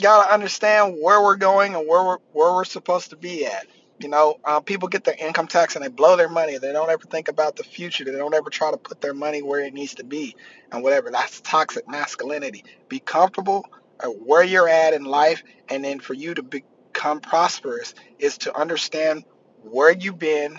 gotta 0.00 0.32
understand 0.32 0.98
where 1.00 1.22
we're 1.22 1.36
going 1.36 1.74
and 1.74 1.88
where 1.88 2.04
we're 2.04 2.18
where 2.32 2.52
we're 2.52 2.64
supposed 2.64 3.10
to 3.10 3.16
be 3.16 3.46
at. 3.46 3.66
You 3.98 4.08
know, 4.08 4.38
uh, 4.44 4.60
people 4.60 4.88
get 4.88 5.04
their 5.04 5.16
income 5.18 5.46
tax 5.46 5.74
and 5.74 5.82
they 5.82 5.88
blow 5.88 6.16
their 6.16 6.28
money. 6.28 6.58
They 6.58 6.70
don't 6.70 6.90
ever 6.90 7.04
think 7.04 7.28
about 7.28 7.56
the 7.56 7.64
future. 7.64 8.04
They 8.04 8.12
don't 8.12 8.34
ever 8.34 8.50
try 8.50 8.70
to 8.70 8.76
put 8.76 9.00
their 9.00 9.14
money 9.14 9.40
where 9.40 9.60
it 9.60 9.72
needs 9.72 9.94
to 9.94 10.04
be 10.04 10.36
and 10.70 10.82
whatever. 10.82 11.10
That's 11.10 11.40
toxic 11.40 11.88
masculinity. 11.88 12.64
Be 12.90 12.98
comfortable 12.98 13.64
at 14.00 14.20
where 14.20 14.44
you're 14.44 14.68
at 14.68 14.94
in 14.94 15.04
life, 15.04 15.42
and 15.68 15.84
then 15.84 16.00
for 16.00 16.14
you 16.14 16.34
to 16.34 16.42
become 16.42 17.20
prosperous 17.20 17.94
is 18.18 18.38
to 18.38 18.56
understand 18.56 19.24
where 19.62 19.92
you've 19.92 20.18
been, 20.18 20.58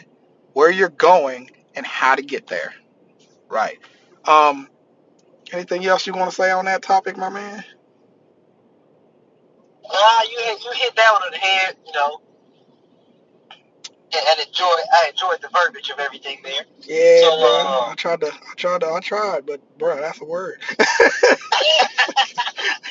where 0.54 0.72
you're 0.72 0.90
going, 0.90 1.52
and 1.76 1.86
how 1.86 2.16
to 2.16 2.22
get 2.22 2.48
there. 2.48 2.74
Right. 3.50 3.80
Um. 4.26 4.70
Anything 5.52 5.86
else 5.86 6.06
you 6.06 6.14
want 6.14 6.30
to 6.30 6.36
say 6.36 6.52
on 6.52 6.66
that 6.66 6.82
topic, 6.82 7.18
my 7.18 7.30
man? 7.30 7.64
Ah, 9.90 10.24
you 10.30 10.38
you 10.40 10.72
hit 10.76 10.96
that 10.96 11.12
one 11.14 11.24
on 11.24 11.32
the 11.32 11.38
head, 11.38 11.78
you 11.86 11.94
know. 11.94 12.22
And, 14.16 14.26
and 14.30 14.48
enjoy 14.48 14.66
I 14.66 15.10
enjoyed 15.10 15.42
the 15.42 15.50
verbiage 15.50 15.90
of 15.90 16.00
everything 16.00 16.40
there. 16.44 16.66
Yeah, 16.82 17.22
So, 17.22 17.40
bro. 17.40 17.50
uh, 17.50 17.90
I 17.92 17.94
tried 17.96 18.22
to, 18.22 18.28
I 18.28 18.54
tried 18.56 18.82
to, 18.82 18.88
I 18.88 19.00
tried, 19.02 19.46
but 19.46 19.60
bro, 19.78 20.00
that's 20.00 20.22
a 20.22 20.26
word. 20.26 20.62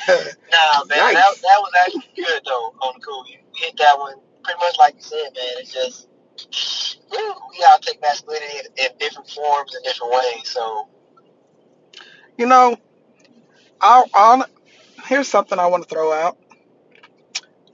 Nah, 0.09 0.85
man, 0.85 1.14
that, 1.14 1.35
that 1.42 1.59
was 1.61 1.72
actually 1.85 2.09
good 2.16 2.40
though 2.44 2.72
on 2.81 2.94
the 2.94 3.00
cool. 3.05 3.24
You 3.29 3.38
hit 3.57 3.76
that 3.79 3.98
one 3.98 4.14
pretty 4.44 4.61
much 4.61 4.76
like 4.79 4.94
you 4.94 5.00
said, 5.02 5.35
man. 5.35 5.55
It's 5.59 5.72
just 5.72 6.09
woo, 7.11 7.18
we 7.50 7.64
all 7.68 7.79
take 7.81 8.00
masculinity 8.00 8.59
in, 8.61 8.85
in 8.85 8.98
different 8.98 9.29
forms 9.29 9.74
and 9.74 9.85
different 9.85 10.12
ways. 10.12 10.48
So 10.48 10.88
you 12.38 12.46
know, 12.46 12.76
I'll, 13.81 14.05
I'll, 14.14 14.44
here's 15.07 15.29
something 15.29 15.59
I 15.59 15.66
want 15.66 15.83
to 15.83 15.88
throw 15.88 16.12
out. 16.12 16.38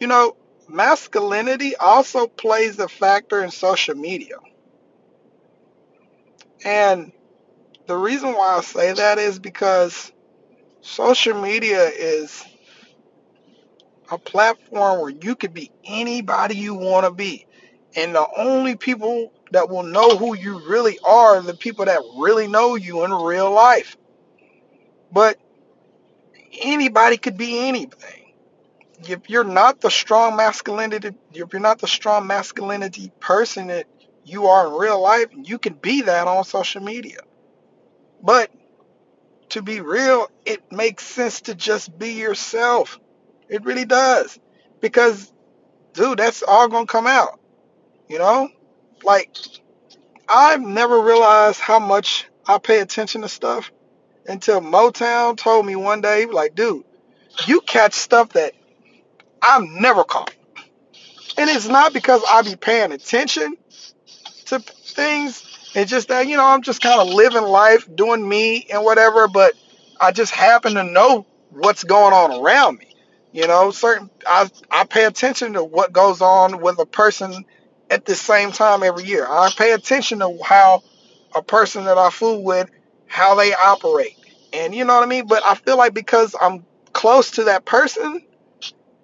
You 0.00 0.06
know, 0.06 0.36
masculinity 0.72 1.76
also 1.76 2.26
plays 2.26 2.78
a 2.78 2.88
factor 2.88 3.44
in 3.44 3.50
social 3.50 3.94
media. 3.94 4.36
And 6.64 7.12
the 7.86 7.96
reason 7.96 8.32
why 8.32 8.56
I 8.56 8.60
say 8.62 8.92
that 8.92 9.18
is 9.18 9.38
because 9.38 10.12
social 10.80 11.40
media 11.40 11.88
is 11.88 12.44
a 14.10 14.18
platform 14.18 15.00
where 15.00 15.10
you 15.10 15.36
could 15.36 15.54
be 15.54 15.70
anybody 15.84 16.56
you 16.56 16.74
want 16.74 17.06
to 17.06 17.12
be. 17.12 17.46
And 17.96 18.14
the 18.14 18.26
only 18.36 18.76
people 18.76 19.32
that 19.50 19.68
will 19.68 19.82
know 19.82 20.16
who 20.16 20.34
you 20.34 20.66
really 20.66 20.98
are 21.06 21.36
are 21.36 21.42
the 21.42 21.54
people 21.54 21.84
that 21.84 22.00
really 22.18 22.48
know 22.48 22.76
you 22.76 23.04
in 23.04 23.12
real 23.12 23.50
life. 23.50 23.96
But 25.12 25.38
anybody 26.60 27.18
could 27.18 27.36
be 27.36 27.68
anything. 27.68 28.21
If 29.08 29.28
you're 29.28 29.44
not 29.44 29.80
the 29.80 29.90
strong 29.90 30.36
masculinity, 30.36 31.10
if 31.32 31.52
you're 31.52 31.60
not 31.60 31.78
the 31.80 31.88
strong 31.88 32.26
masculinity 32.26 33.10
person 33.20 33.68
that 33.68 33.86
you 34.24 34.46
are 34.46 34.68
in 34.68 34.74
real 34.74 35.00
life, 35.00 35.26
you 35.34 35.58
can 35.58 35.74
be 35.74 36.02
that 36.02 36.28
on 36.28 36.44
social 36.44 36.82
media. 36.82 37.18
But 38.22 38.50
to 39.50 39.62
be 39.62 39.80
real, 39.80 40.30
it 40.44 40.70
makes 40.70 41.04
sense 41.04 41.42
to 41.42 41.54
just 41.54 41.98
be 41.98 42.12
yourself. 42.14 42.98
It 43.48 43.64
really 43.64 43.84
does. 43.84 44.38
Because, 44.80 45.32
dude, 45.92 46.18
that's 46.18 46.42
all 46.42 46.68
going 46.68 46.86
to 46.86 46.92
come 46.92 47.06
out. 47.06 47.40
You 48.08 48.18
know? 48.18 48.48
Like, 49.02 49.36
I've 50.28 50.62
never 50.62 51.00
realized 51.00 51.60
how 51.60 51.78
much 51.78 52.26
I 52.46 52.58
pay 52.58 52.80
attention 52.80 53.22
to 53.22 53.28
stuff 53.28 53.72
until 54.26 54.60
Motown 54.60 55.36
told 55.36 55.66
me 55.66 55.76
one 55.76 56.00
day, 56.00 56.26
like, 56.26 56.54
dude, 56.54 56.84
you 57.46 57.60
catch 57.60 57.94
stuff 57.94 58.30
that 58.30 58.52
I've 59.42 59.64
never 59.64 60.04
caught. 60.04 60.34
And 61.36 61.50
it's 61.50 61.68
not 61.68 61.92
because 61.92 62.22
I 62.30 62.42
be 62.42 62.56
paying 62.56 62.92
attention 62.92 63.56
to 64.46 64.60
things. 64.60 65.44
It's 65.74 65.90
just 65.90 66.08
that, 66.08 66.28
you 66.28 66.36
know, 66.36 66.44
I'm 66.44 66.62
just 66.62 66.80
kind 66.82 67.00
of 67.00 67.12
living 67.12 67.42
life, 67.42 67.88
doing 67.94 68.26
me 68.26 68.66
and 68.72 68.84
whatever, 68.84 69.28
but 69.28 69.54
I 70.00 70.12
just 70.12 70.32
happen 70.32 70.74
to 70.74 70.84
know 70.84 71.26
what's 71.50 71.84
going 71.84 72.12
on 72.12 72.44
around 72.44 72.78
me. 72.78 72.88
You 73.32 73.46
know, 73.46 73.70
certain 73.70 74.10
I 74.26 74.50
I 74.70 74.84
pay 74.84 75.04
attention 75.04 75.54
to 75.54 75.64
what 75.64 75.92
goes 75.92 76.20
on 76.20 76.60
with 76.60 76.78
a 76.78 76.84
person 76.86 77.46
at 77.90 78.04
the 78.04 78.14
same 78.14 78.52
time 78.52 78.82
every 78.82 79.04
year. 79.04 79.26
I 79.26 79.50
pay 79.56 79.72
attention 79.72 80.18
to 80.18 80.38
how 80.44 80.82
a 81.34 81.42
person 81.42 81.84
that 81.84 81.96
I 81.96 82.10
fool 82.10 82.44
with, 82.44 82.68
how 83.06 83.34
they 83.34 83.54
operate. 83.54 84.18
And 84.52 84.74
you 84.74 84.84
know 84.84 84.94
what 84.94 85.02
I 85.02 85.06
mean? 85.06 85.26
But 85.26 85.42
I 85.44 85.54
feel 85.54 85.78
like 85.78 85.94
because 85.94 86.36
I'm 86.38 86.66
close 86.92 87.32
to 87.32 87.44
that 87.44 87.64
person, 87.64 88.22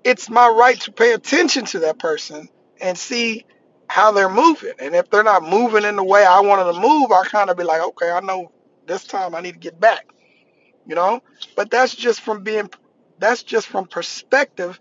it's 0.05 0.31
my 0.31 0.49
right 0.49 0.81
to 0.83 0.93
pay 0.93 1.13
attention 1.13 1.65
to 1.67 1.81
that 1.81 1.99
person 1.99 2.49
and 2.81 2.97
see 2.97 3.45
how 3.89 4.13
they're 4.13 4.29
moving. 4.29 4.75
And 4.79 4.95
if 4.95 5.11
they're 5.11 5.23
not 5.23 5.43
moving 5.43 5.85
in 5.85 5.97
the 5.97 6.05
way 6.05 6.25
I 6.25 6.41
want 6.41 6.65
them 6.65 6.75
to 6.75 6.81
move, 6.81 7.11
I 7.11 7.25
kind 7.25 7.51
of 7.51 7.57
be 7.57 7.65
like, 7.65 7.81
okay, 7.81 8.11
I 8.11 8.21
know 8.21 8.53
this 8.87 9.05
time 9.05 9.35
I 9.35 9.41
need 9.41 9.53
to 9.53 9.59
get 9.59 9.81
back. 9.81 10.07
You 10.87 10.95
know? 10.95 11.23
But 11.57 11.71
that's 11.71 11.95
just 11.95 12.21
from 12.21 12.43
being 12.43 12.71
that's 13.19 13.43
just 13.43 13.67
from 13.67 13.87
perspective. 13.87 14.79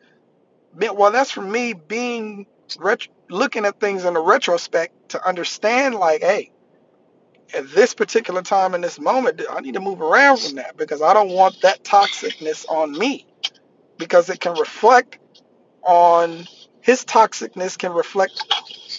Well, 0.75 1.11
that's 1.11 1.31
from 1.31 1.51
me 1.51 1.73
being 1.73 2.45
ret- 2.77 3.07
looking 3.29 3.65
at 3.65 3.79
things 3.79 4.05
in 4.05 4.15
a 4.15 4.21
retrospect 4.21 5.09
to 5.09 5.27
understand 5.27 5.95
like, 5.95 6.21
hey, 6.21 6.51
at 7.55 7.69
this 7.71 7.93
particular 7.93 8.41
time 8.41 8.75
in 8.75 8.81
this 8.81 8.99
moment, 8.99 9.41
I 9.49 9.61
need 9.61 9.73
to 9.73 9.79
move 9.79 10.01
around 10.01 10.39
from 10.39 10.55
that 10.55 10.77
because 10.77 11.01
I 11.01 11.13
don't 11.13 11.31
want 11.31 11.61
that 11.61 11.83
toxicness 11.83 12.65
on 12.69 12.91
me 12.97 13.25
because 13.97 14.29
it 14.29 14.39
can 14.39 14.53
reflect 14.57 15.17
on 15.83 16.47
his 16.81 17.05
toxicness 17.05 17.77
can 17.77 17.93
reflect 17.93 18.43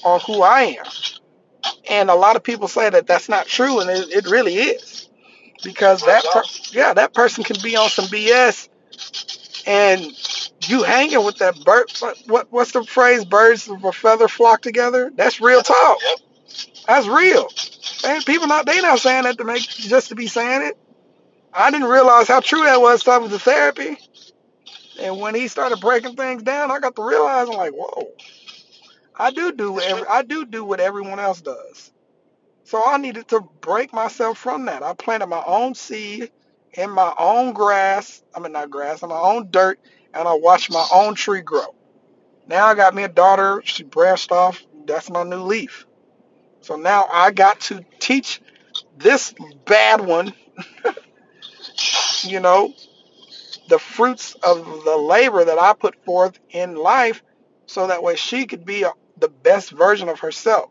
on 0.04 0.20
who 0.20 0.42
I 0.42 0.62
am. 0.78 0.86
And 1.90 2.10
a 2.10 2.14
lot 2.14 2.36
of 2.36 2.42
people 2.42 2.68
say 2.68 2.88
that 2.90 3.06
that's 3.06 3.28
not 3.28 3.46
true, 3.46 3.80
and 3.80 3.90
it, 3.90 4.10
it 4.10 4.30
really 4.30 4.54
is 4.56 5.08
because 5.64 6.02
that 6.02 6.24
per- 6.24 6.42
yeah 6.72 6.94
that 6.94 7.14
person 7.14 7.44
can 7.44 7.56
be 7.62 7.76
on 7.76 7.88
some 7.88 8.06
BS, 8.06 8.68
and 9.66 10.02
you 10.68 10.82
hanging 10.82 11.24
with 11.24 11.38
that 11.38 11.56
bird. 11.64 11.90
What 12.00 12.18
what- 12.26 12.52
what's 12.52 12.72
the 12.72 12.84
phrase? 12.84 13.24
Birds 13.24 13.68
of 13.68 13.84
a 13.84 13.92
feather 13.92 14.28
flock 14.28 14.62
together. 14.62 15.10
That's 15.14 15.40
real 15.40 15.62
talk. 15.62 15.98
That's 16.86 17.06
real. 17.06 17.48
And 18.04 18.24
people 18.24 18.46
not 18.48 18.66
they 18.66 18.80
not 18.80 19.00
saying 19.00 19.24
that 19.24 19.38
to 19.38 19.44
make 19.44 19.62
just 19.62 20.10
to 20.10 20.14
be 20.14 20.26
saying 20.26 20.62
it. 20.62 20.78
I 21.52 21.70
didn't 21.70 21.88
realize 21.88 22.28
how 22.28 22.40
true 22.40 22.64
that 22.64 22.80
was 22.80 23.02
talking 23.02 23.30
to 23.30 23.38
therapy. 23.38 23.98
And 24.98 25.20
when 25.20 25.34
he 25.34 25.48
started 25.48 25.80
breaking 25.80 26.16
things 26.16 26.42
down, 26.42 26.70
I 26.70 26.80
got 26.80 26.96
to 26.96 27.02
realize 27.02 27.48
I'm 27.48 27.56
like, 27.56 27.72
whoa, 27.72 28.10
I 29.14 29.30
do 29.30 29.52
do 29.52 29.72
what 29.72 29.84
every, 29.84 30.06
I 30.06 30.22
do 30.22 30.44
do 30.44 30.64
what 30.64 30.80
everyone 30.80 31.20
else 31.20 31.40
does. 31.40 31.92
So 32.64 32.82
I 32.84 32.98
needed 32.98 33.28
to 33.28 33.40
break 33.60 33.92
myself 33.92 34.38
from 34.38 34.66
that. 34.66 34.82
I 34.82 34.92
planted 34.94 35.26
my 35.26 35.42
own 35.46 35.74
seed 35.74 36.30
in 36.74 36.90
my 36.90 37.14
own 37.18 37.52
grass. 37.52 38.22
I 38.34 38.40
mean, 38.40 38.52
not 38.52 38.70
grass, 38.70 39.02
in 39.02 39.08
my 39.08 39.18
own 39.18 39.50
dirt, 39.50 39.80
and 40.12 40.28
I 40.28 40.34
watched 40.34 40.70
my 40.70 40.86
own 40.92 41.14
tree 41.14 41.40
grow. 41.40 41.74
Now 42.46 42.66
I 42.66 42.74
got 42.74 42.94
me 42.94 43.04
a 43.04 43.08
daughter. 43.08 43.62
She 43.64 43.84
branched 43.84 44.32
off. 44.32 44.62
That's 44.86 45.10
my 45.10 45.22
new 45.22 45.42
leaf. 45.42 45.86
So 46.60 46.76
now 46.76 47.06
I 47.10 47.30
got 47.30 47.60
to 47.62 47.84
teach 48.00 48.40
this 48.96 49.34
bad 49.64 50.00
one, 50.00 50.34
you 52.22 52.40
know, 52.40 52.74
the 53.68 53.80
fruits 53.80 54.34
of 54.42 54.58
the 54.84 54.98
labor 54.98 55.44
that 55.44 55.58
I 55.60 55.74
put 55.74 56.04
forth 56.04 56.38
in 56.50 56.76
life 56.76 57.22
so 57.66 57.88
that 57.88 58.02
way 58.04 58.16
she 58.16 58.46
could 58.46 58.66
be 58.66 58.84
a, 58.84 58.92
the 59.18 59.28
best 59.30 59.72
version 59.72 60.10
of 60.10 60.20
herself. 60.20 60.70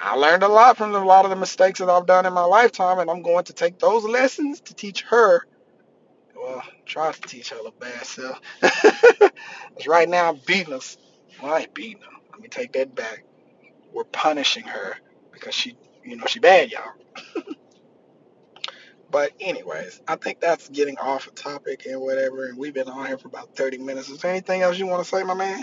I 0.00 0.16
learned 0.16 0.42
a 0.42 0.48
lot 0.48 0.76
from 0.76 0.94
a 0.94 1.04
lot 1.04 1.24
of 1.24 1.30
the 1.30 1.36
mistakes 1.36 1.80
that 1.80 1.90
I've 1.90 2.06
done 2.06 2.26
in 2.26 2.32
my 2.34 2.44
lifetime, 2.44 2.98
and 3.00 3.10
I'm 3.10 3.22
going 3.22 3.44
to 3.44 3.54
take 3.54 3.78
those 3.78 4.04
lessons 4.04 4.60
to 4.62 4.74
teach 4.74 5.02
her. 5.02 5.46
Well, 6.36 6.62
try 6.86 7.12
to 7.12 7.20
teach 7.22 7.50
her 7.50 7.58
the 7.64 7.72
bad 7.80 8.04
self. 8.06 8.40
Because 9.74 9.88
right 9.88 10.08
now 10.08 10.30
I'm 10.30 10.40
beating 10.46 10.74
us. 10.74 10.98
Well, 11.42 11.54
I 11.54 11.60
ain't 11.62 11.74
beating 11.74 12.02
her. 12.02 12.10
Let 12.32 12.40
me 12.42 12.48
take 12.48 12.72
that 12.74 12.94
back. 12.94 13.24
We're 13.92 14.04
punishing 14.04 14.64
her 14.64 14.96
because 15.32 15.54
she, 15.54 15.76
you 16.04 16.16
know, 16.16 16.26
she 16.26 16.40
bad, 16.40 16.70
y'all. 16.72 16.92
But 19.14 19.30
anyways, 19.38 20.00
I 20.08 20.16
think 20.16 20.40
that's 20.40 20.68
getting 20.70 20.98
off 20.98 21.28
a 21.28 21.30
topic 21.30 21.86
and 21.86 22.00
whatever. 22.00 22.46
And 22.46 22.58
we've 22.58 22.74
been 22.74 22.88
on 22.88 23.06
here 23.06 23.16
for 23.16 23.28
about 23.28 23.54
30 23.54 23.78
minutes. 23.78 24.08
Is 24.08 24.18
there 24.20 24.32
anything 24.32 24.62
else 24.62 24.76
you 24.76 24.88
want 24.88 25.04
to 25.04 25.08
say, 25.08 25.22
my 25.22 25.34
man? 25.34 25.62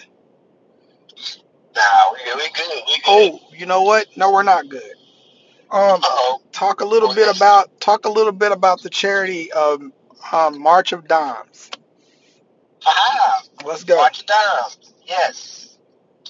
Nah, 1.76 1.82
we, 2.14 2.34
we 2.34 2.50
good. 2.50 2.84
We 2.88 2.96
good. 2.96 3.04
Oh, 3.08 3.40
you 3.54 3.66
know 3.66 3.82
what? 3.82 4.08
No, 4.16 4.32
we're 4.32 4.44
not 4.44 4.70
good. 4.70 4.94
Um, 5.70 6.00
Uh-oh. 6.02 6.42
talk 6.54 6.80
a 6.80 6.86
little 6.86 7.10
Oh, 7.10 7.14
bit 7.14 7.26
yes. 7.28 7.36
about 7.36 7.82
talk 7.82 8.06
a 8.06 8.10
little 8.10 8.32
bit 8.32 8.54
about 8.54 8.84
the 8.84 8.90
charity 8.90 9.52
um, 9.52 9.92
um 10.32 10.58
March 10.62 10.94
of 10.94 11.06
Dimes. 11.10 11.72
Aha. 12.88 13.42
Let's 13.66 13.84
go. 13.84 13.98
March 13.98 14.22
it 14.22 14.28
down. 14.28 14.72
Yes. 15.06 15.78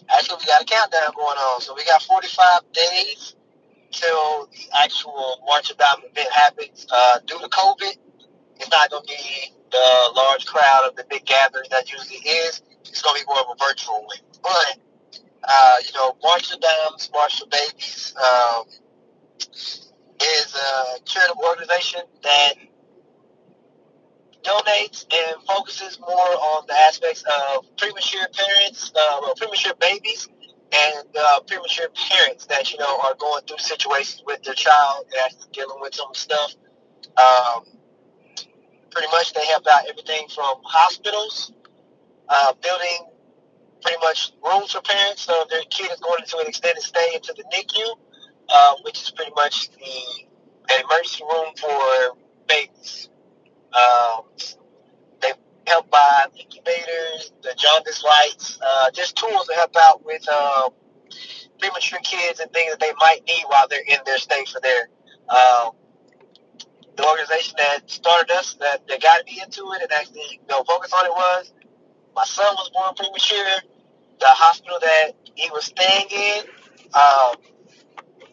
Actually, 0.09 0.37
we 0.39 0.45
got 0.47 0.63
a 0.63 0.65
countdown 0.65 1.11
going 1.15 1.37
on. 1.37 1.61
So 1.61 1.75
we 1.75 1.85
got 1.85 2.01
45 2.01 2.61
days 2.73 3.35
till 3.91 4.47
the 4.47 4.81
actual 4.81 5.43
March 5.45 5.69
of 5.71 5.77
Dimes 5.77 6.03
event 6.09 6.31
happens. 6.31 6.87
Uh, 6.91 7.19
due 7.25 7.39
to 7.39 7.47
COVID, 7.47 7.97
it's 8.57 8.69
not 8.69 8.89
going 8.89 9.03
to 9.03 9.07
be 9.07 9.53
the 9.71 10.11
large 10.15 10.45
crowd 10.45 10.87
of 10.87 10.95
the 10.95 11.05
big 11.09 11.25
gathering 11.25 11.67
that 11.71 11.91
usually 11.91 12.17
is. 12.17 12.61
It's 12.81 13.01
going 13.01 13.19
to 13.19 13.25
be 13.25 13.27
more 13.27 13.39
of 13.39 13.57
a 13.59 13.65
virtual 13.67 14.05
one. 14.05 14.17
But, 14.41 14.77
uh, 15.43 15.75
you 15.85 15.93
know, 15.93 16.15
March 16.23 16.51
of 16.53 16.59
Dimes, 16.59 17.09
March 17.13 17.39
for 17.39 17.47
Babies, 17.47 18.13
um, 18.17 18.65
is 20.21 20.55
a 20.55 20.99
charitable 21.05 21.43
organization 21.45 22.01
that 22.23 22.53
donates 24.43 25.05
and 25.13 25.41
focuses 25.43 25.99
more 25.99 26.09
on 26.17 26.65
the 26.67 26.73
aspects 26.73 27.23
of 27.23 27.65
premature 27.77 28.27
parents, 28.33 28.91
uh, 28.95 29.19
well, 29.21 29.35
premature 29.35 29.73
babies, 29.79 30.27
and 30.73 31.07
uh, 31.17 31.39
premature 31.41 31.87
parents 31.89 32.45
that 32.47 32.71
you 32.71 32.79
know 32.79 32.99
are 33.01 33.15
going 33.15 33.43
through 33.45 33.57
situations 33.57 34.23
with 34.25 34.41
their 34.43 34.53
child 34.53 35.05
that's 35.13 35.47
dealing 35.47 35.77
with 35.79 35.93
some 35.93 36.13
stuff. 36.13 36.55
Um, 37.17 37.65
pretty 38.89 39.07
much, 39.11 39.33
they 39.33 39.45
help 39.47 39.65
out 39.67 39.83
everything 39.89 40.27
from 40.33 40.55
hospitals, 40.63 41.53
uh, 42.29 42.53
building 42.61 43.07
pretty 43.81 43.97
much 44.01 44.31
rooms 44.43 44.71
for 44.71 44.81
parents. 44.81 45.23
So 45.23 45.33
if 45.41 45.49
their 45.49 45.63
kid 45.69 45.91
is 45.91 45.99
going 45.99 46.21
into 46.21 46.37
an 46.37 46.47
extended 46.47 46.83
stay 46.83 47.11
into 47.15 47.33
the 47.35 47.43
NICU, 47.53 47.97
uh, 48.49 48.75
which 48.83 49.01
is 49.01 49.11
pretty 49.11 49.31
much 49.35 49.69
the 49.71 50.25
emergency 50.79 51.23
room 51.23 51.53
for 51.57 52.17
babies. 52.47 53.09
Um, 53.73 54.23
help 55.67 55.89
buy 55.89 56.25
incubators, 56.37 57.31
the 57.43 57.53
jaundice 57.57 58.03
lights, 58.03 58.59
uh, 58.65 58.91
just 58.91 59.15
tools 59.15 59.47
to 59.47 59.53
help 59.53 59.75
out 59.77 60.03
with 60.05 60.27
um, 60.29 60.71
premature 61.59 61.99
kids 62.03 62.39
and 62.39 62.51
things 62.51 62.71
that 62.71 62.79
they 62.79 62.93
might 62.99 63.21
need 63.27 63.43
while 63.47 63.67
they're 63.69 63.83
in 63.87 63.99
their 64.05 64.17
stay 64.17 64.45
for 64.45 64.59
their. 64.61 64.89
Um, 65.29 65.71
the 66.97 67.07
organization 67.07 67.55
that 67.57 67.89
started 67.89 68.29
us, 68.31 68.55
that, 68.59 68.85
that 68.87 69.01
got 69.01 69.25
me 69.25 69.41
into 69.41 69.71
it 69.71 69.81
and 69.81 69.91
actually 69.93 70.41
you 70.41 70.47
know, 70.49 70.61
focus 70.65 70.91
on 70.93 71.05
it 71.05 71.11
was 71.11 71.53
my 72.15 72.25
son 72.25 72.53
was 72.55 72.69
born 72.73 72.93
premature. 72.95 73.61
The 74.19 74.27
hospital 74.27 74.77
that 74.81 75.11
he 75.35 75.49
was 75.49 75.65
staying 75.65 76.07
in, 76.11 76.43
um, 76.93 77.35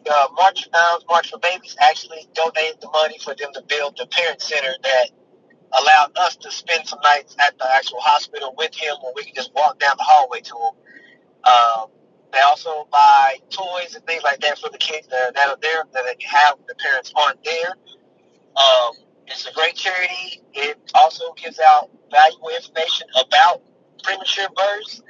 the 0.05 0.29
March 0.35 0.69
Pounds 0.71 1.05
March 1.09 1.31
for 1.31 1.39
Babies 1.39 1.77
actually 1.81 2.29
donated 2.35 2.81
the 2.81 2.91
money 2.91 3.19
for 3.19 3.35
them 3.35 3.53
to 3.55 3.63
build 3.63 3.97
the 3.97 4.07
parent 4.07 4.43
center 4.43 4.75
that 4.83 5.11
allowed 5.73 6.17
us 6.17 6.37
to 6.37 6.51
spend 6.51 6.87
some 6.87 7.01
nights 7.03 7.37
at 7.41 7.59
the 7.59 7.67
actual 7.75 8.01
hospital 8.01 8.55
with 8.57 8.75
him 8.75 8.95
where 9.03 9.13
we 9.15 9.25
could 9.25 9.35
just 9.35 9.53
walk 9.55 9.79
down 9.79 9.95
the 9.97 10.05
hallway 10.05 10.41
to 10.41 10.55
him. 10.55 10.75
Um, 11.45 11.91
they 12.33 12.41
also 12.41 12.87
buy 12.91 13.39
toys 13.51 13.95
and 13.95 14.05
things 14.07 14.23
like 14.23 14.41
that 14.41 14.59
for 14.59 14.71
the 14.71 14.79
kids 14.79 15.09
that 15.09 15.29
are, 15.29 15.33
that 15.33 15.49
are 15.49 15.59
there 15.61 15.85
that 15.93 16.05
they 16.05 16.27
have 16.27 16.59
the 16.67 16.75
parents 16.75 17.13
aren't 17.17 17.43
there. 17.45 17.75
Um, 18.57 18.93
it's 19.27 19.47
a 19.47 19.53
great 19.53 19.77
charity. 19.77 20.43
It 20.55 20.79
also 20.95 21.33
gives 21.35 21.59
out 21.61 21.91
valuable 22.11 22.51
information 22.51 23.09
about 23.21 23.63
premature 24.03 24.49
births, 24.57 25.03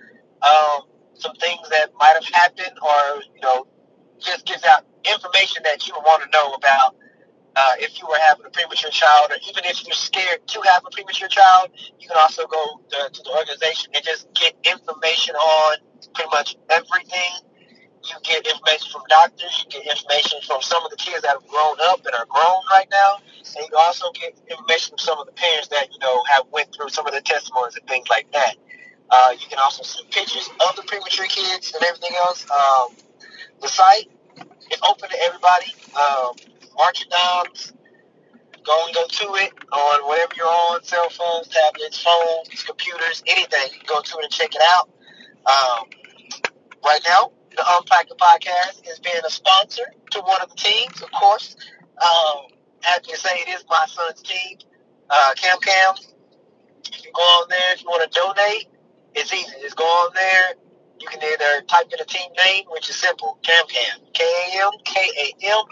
um, 0.43 0.83
some 1.15 1.35
things 1.37 1.69
that 1.71 1.91
might 1.99 2.15
have 2.15 2.29
happened, 2.33 2.79
or 2.83 3.23
you 3.35 3.41
know, 3.43 3.67
just 4.19 4.47
gives 4.47 4.65
out 4.65 4.85
information 5.05 5.63
that 5.65 5.87
you 5.87 5.95
would 5.95 6.03
want 6.03 6.23
to 6.23 6.29
know 6.31 6.53
about 6.53 6.97
uh, 7.59 7.75
if 7.83 7.99
you 7.99 8.07
were 8.07 8.23
having 8.29 8.47
a 8.47 8.51
premature 8.51 8.91
child, 8.91 9.33
or 9.33 9.39
even 9.43 9.67
if 9.67 9.83
you're 9.85 9.99
scared 9.99 10.47
to 10.47 10.61
have 10.63 10.85
a 10.87 10.91
premature 10.91 11.27
child, 11.27 11.71
you 11.99 12.07
can 12.07 12.17
also 12.17 12.47
go 12.47 12.79
to, 12.89 13.11
to 13.11 13.21
the 13.25 13.33
organization 13.35 13.91
and 13.95 14.05
just 14.05 14.33
get 14.35 14.55
information 14.63 15.35
on 15.35 15.77
pretty 16.15 16.31
much 16.31 16.55
everything. 16.71 17.35
You 18.07 18.15
get 18.23 18.47
information 18.47 18.87
from 18.95 19.03
doctors, 19.11 19.67
you 19.67 19.75
get 19.75 19.91
information 19.91 20.39
from 20.47 20.63
some 20.63 20.85
of 20.85 20.91
the 20.91 20.97
kids 20.97 21.23
that 21.23 21.35
have 21.35 21.47
grown 21.51 21.77
up 21.91 21.99
and 22.07 22.15
are 22.15 22.31
grown 22.31 22.63
right 22.71 22.87
now, 22.93 23.19
and 23.59 23.67
you 23.67 23.77
also 23.77 24.07
get 24.15 24.39
information 24.47 24.95
from 24.95 25.03
some 25.03 25.19
of 25.19 25.27
the 25.27 25.35
parents 25.35 25.67
that 25.75 25.91
you 25.91 25.99
know 25.99 26.23
have 26.31 26.47
went 26.53 26.71
through 26.73 26.91
some 26.91 27.09
of 27.09 27.13
the 27.13 27.21
testimonies 27.21 27.75
and 27.75 27.87
things 27.89 28.07
like 28.09 28.31
that. 28.33 28.55
Uh, 29.11 29.35
you 29.35 29.47
can 29.51 29.59
also 29.59 29.83
see 29.83 30.07
pictures 30.11 30.49
of 30.69 30.77
the 30.77 30.83
premature 30.87 31.27
kids 31.27 31.75
and 31.75 31.83
everything 31.83 32.15
else. 32.23 32.47
Um, 32.49 32.95
the 33.61 33.69
site 33.69 34.07
is 34.71 34.79
open 34.89 35.11
to 35.11 35.19
everybody. 35.27 35.75
Um, 35.99 36.33
mark 36.79 37.01
it 37.01 37.11
down. 37.11 37.45
Go 38.65 38.85
and 38.87 38.95
go 38.95 39.07
to 39.07 39.35
it 39.45 39.53
on 39.73 40.07
whatever 40.07 40.33
you're 40.37 40.47
on, 40.47 40.83
cell 40.85 41.09
phones, 41.11 41.49
tablets, 41.49 42.03
phones, 42.03 42.63
computers, 42.63 43.23
anything. 43.27 43.73
You 43.73 43.79
can 43.81 43.87
go 43.87 44.01
to 44.01 44.19
it 44.19 44.25
and 44.25 44.33
check 44.33 44.55
it 44.55 44.63
out. 44.75 44.91
Um, 45.47 45.89
right 46.85 47.01
now, 47.09 47.33
the 47.57 47.65
Unpack 47.67 48.09
the 48.09 48.15
Podcast 48.15 48.89
is 48.91 48.99
being 49.01 49.21
a 49.27 49.31
sponsor 49.31 49.85
to 50.13 50.21
one 50.21 50.41
of 50.43 50.51
the 50.51 50.57
teams, 50.57 51.03
of 51.03 51.11
course. 51.13 51.57
Um, 51.97 52.47
happy 52.83 53.13
to 53.13 53.17
say 53.17 53.31
it 53.47 53.49
is 53.49 53.65
my 53.69 53.85
son's 53.89 54.23
team, 54.23 54.59
uh, 55.11 55.33
Kam 55.37 55.59
Kam. 55.61 55.95
You 56.93 57.03
can 57.03 57.13
go 57.15 57.23
on 57.23 57.49
there 57.49 57.73
if 57.73 57.83
you 57.83 57.89
want 57.89 58.11
to 58.11 58.19
donate. 58.19 58.69
It's 59.15 59.33
easy. 59.33 59.53
Just 59.63 59.77
go 59.77 59.85
on 59.85 60.13
there. 60.15 60.55
You 61.01 61.09
can 61.09 61.23
either 61.23 61.65
type 61.67 61.87
in 61.93 62.01
a 62.01 62.05
team 62.05 62.31
name, 62.45 62.65
which 62.71 62.91
is 62.91 62.97
simple, 62.97 63.39
Kam 63.43 63.65
Kam, 63.69 64.01
K 64.13 64.25
A 64.25 64.67
M 64.67 64.73
K 64.85 65.01
A 65.01 65.47
M, 65.47 65.65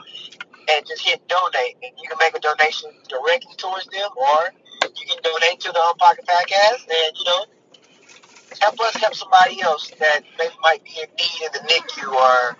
and 0.68 0.86
just 0.86 1.02
hit 1.02 1.26
donate. 1.28 1.76
And 1.82 1.92
you 2.02 2.08
can 2.08 2.18
make 2.18 2.36
a 2.36 2.40
donation 2.40 2.90
directly 3.08 3.54
towards 3.56 3.86
them, 3.86 4.10
or 4.16 4.52
you 4.82 5.06
can 5.06 5.18
donate 5.22 5.60
to 5.60 5.72
the 5.72 5.82
Unpacking 5.82 6.24
Podcast, 6.26 6.82
and 6.88 7.16
you 7.16 7.24
know, 7.24 7.44
help 8.60 8.80
us 8.80 8.96
help 8.96 9.14
somebody 9.14 9.60
else 9.62 9.90
that 9.98 10.20
maybe 10.38 10.54
might 10.62 10.82
be 10.84 10.98
in 11.00 11.08
need 11.16 11.40
in 11.46 11.52
the 11.52 11.62
NICU, 11.68 12.08
or 12.12 12.56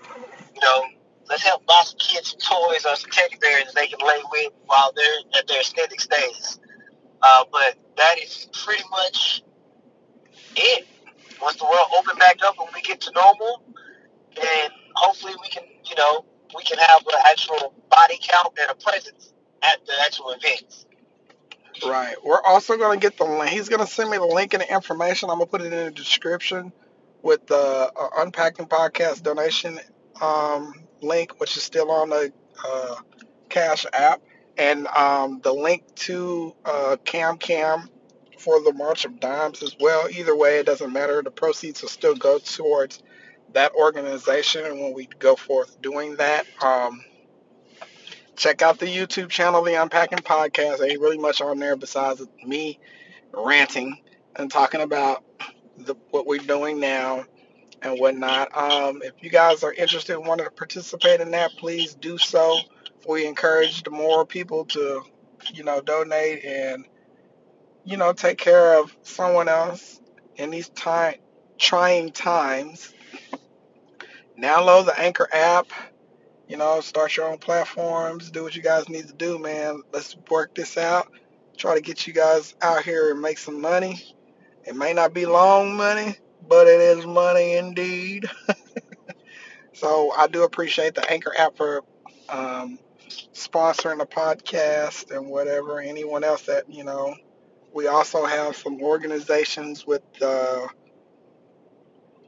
you 0.55 0.61
know, 0.63 0.85
let's 1.29 1.43
help 1.43 1.67
buy 1.67 1.83
some 1.85 1.99
kids 1.99 2.31
some 2.31 2.41
toys 2.41 2.85
or 2.87 2.97
some 2.97 3.11
teddy 3.11 3.37
bears 3.41 3.73
they 3.75 3.87
can 3.87 3.99
lay 4.07 4.21
with 4.31 4.53
while 4.67 4.93
they're 4.95 5.39
at 5.39 5.47
their 5.47 5.61
extended 5.61 6.01
stays. 6.01 6.59
Uh, 7.23 7.45
but 7.51 7.77
that 7.97 8.19
is 8.23 8.49
pretty 8.53 8.85
much 8.91 9.43
it. 10.55 10.87
Once 11.41 11.57
the 11.57 11.65
world 11.65 11.87
open 11.99 12.17
back 12.19 12.39
up 12.45 12.55
and 12.59 12.69
we 12.75 12.81
get 12.81 13.01
to 13.01 13.11
normal, 13.13 13.63
then 14.37 14.71
hopefully 14.95 15.35
we 15.43 15.49
can, 15.49 15.65
you 15.85 15.97
know, 15.97 16.25
we 16.55 16.63
can 16.63 16.79
have 16.79 17.01
an 17.01 17.21
actual 17.31 17.75
body 17.91 18.19
count 18.21 18.57
and 18.61 18.71
a 18.71 18.75
presence 18.75 19.33
at 19.63 19.85
the 19.87 19.93
actual 20.05 20.31
events. 20.31 20.87
Right. 21.85 22.15
We're 22.25 22.43
also 22.43 22.77
going 22.77 22.99
to 22.99 23.03
get 23.03 23.19
the 23.19 23.25
link. 23.25 23.51
He's 23.51 23.69
going 23.69 23.85
to 23.85 23.87
send 23.87 24.11
me 24.11 24.17
the 24.17 24.27
link 24.27 24.55
and 24.55 24.63
the 24.63 24.73
information. 24.73 25.29
I'm 25.31 25.39
going 25.39 25.47
to 25.47 25.51
put 25.51 25.61
it 25.61 25.73
in 25.73 25.85
the 25.87 25.91
description 25.91 26.73
with 27.23 27.47
the 27.47 27.57
uh, 27.95 28.09
Unpacking 28.19 28.67
Podcast 28.67 29.23
donation 29.23 29.79
um, 30.23 30.73
link, 31.03 31.39
which 31.39 31.57
is 31.57 31.63
still 31.63 31.91
on 31.91 32.09
the 32.11 32.33
uh, 32.65 32.95
Cash 33.49 33.85
app, 33.93 34.23
and 34.57 34.87
um, 34.89 35.41
the 35.43 35.53
link 35.53 35.83
to 35.97 36.55
uh, 36.65 36.97
Kam 37.05 37.37
Kam 37.37 37.91
for 38.39 38.63
the 38.63 38.73
March 38.73 39.05
of 39.05 39.21
Dimes 39.21 39.63
as 39.63 39.77
well. 39.79 40.09
Either 40.09 40.37
way, 40.37 40.59
it 40.59 40.67
doesn't 40.67 40.93
matter. 40.93 41.23
The 41.23 41.31
proceeds 41.31 41.83
will 41.83 41.89
still 41.89 42.15
go 42.15 42.39
towards 42.39 43.03
that 43.53 43.73
organization, 43.75 44.65
and 44.65 44.81
when 44.81 44.93
we 44.93 45.09
go 45.19 45.37
forth 45.37 45.81
doing 45.81 46.17
that, 46.17 46.47
um, 46.63 47.03
check 48.37 48.63
out 48.63 48.79
the 48.79 48.87
YouTube 48.87 49.29
channel, 49.29 49.63
The 49.63 49.81
Unpacking 49.81 50.19
Podcast. 50.19 50.87
Ain't 50.87 51.01
really 51.01 51.19
much 51.19 51.41
on 51.41 51.59
there 51.59 51.77
besides 51.77 52.23
me 52.45 52.79
ranting 53.33 53.99
and 54.37 54.51
talking 54.51 54.83
about 54.83 55.25
the, 55.79 55.95
what 56.11 56.27
we're 56.27 56.39
doing 56.39 56.81
now 56.81 57.25
and 57.83 57.99
whatnot. 57.99 58.57
Um, 58.57 59.03
if 59.03 59.13
you 59.21 59.31
guys 59.31 59.63
are 59.63 59.73
interested 59.73 60.17
and 60.17 60.27
want 60.27 60.41
to 60.41 60.51
participate 60.51 61.21
in 61.21 61.31
that, 61.33 61.53
please 61.59 61.95
do 61.95 62.19
so. 62.19 62.59
We 63.09 63.27
encourage 63.27 63.83
the 63.83 63.91
more 63.91 64.27
people 64.27 64.65
to, 64.67 65.03
you 65.53 65.65
know, 65.65 65.81
donate 65.81 66.45
and, 66.45 66.85
you 67.85 67.97
know, 67.97 68.13
take 68.13 68.39
care 68.39 68.81
of 68.81 68.95
someone 69.03 69.49
else 69.49 70.01
in 70.37 70.51
these 70.51 70.69
time 70.71 71.15
trying 71.59 72.13
times. 72.13 72.93
Download 74.41 74.85
the 74.85 74.99
Anchor 74.99 75.29
app. 75.33 75.67
You 76.49 76.57
know, 76.57 76.81
start 76.81 77.17
your 77.17 77.29
own 77.29 77.39
platforms. 77.39 78.31
Do 78.31 78.43
what 78.45 78.55
you 78.55 78.63
guys 78.63 78.89
need 78.89 79.09
to 79.09 79.15
do, 79.15 79.39
man. 79.39 79.83
Let's 79.93 80.17
work 80.31 80.55
this 80.55 80.77
out. 80.77 81.11
Try 81.57 81.75
to 81.75 81.81
get 81.81 82.07
you 82.07 82.13
guys 82.13 82.55
out 82.61 82.85
here 82.85 83.11
and 83.11 83.21
make 83.21 83.39
some 83.39 83.61
money. 83.61 84.05
It 84.65 84.77
may 84.77 84.93
not 84.93 85.15
be 85.15 85.27
long 85.27 85.77
money, 85.77 86.17
but 86.49 86.67
it 86.67 86.81
is 86.81 87.07
money 87.07 87.57
indeed. 87.57 88.27
so 89.73 90.13
I 90.13 90.27
do 90.27 90.43
appreciate 90.43 90.95
the 90.95 91.11
Anchor 91.11 91.33
app 91.37 91.57
for 91.57 91.83
um, 92.29 92.79
sponsoring 93.33 93.99
the 93.99 94.07
podcast 94.07 95.17
and 95.17 95.29
whatever. 95.29 95.81
Anyone 95.81 96.25
else 96.25 96.43
that 96.43 96.71
you 96.71 96.85
know, 96.85 97.15
we 97.73 97.87
also 97.87 98.25
have 98.27 98.57
some 98.57 98.81
organizations 98.83 99.87
with 99.87 100.03
uh, 100.21 100.67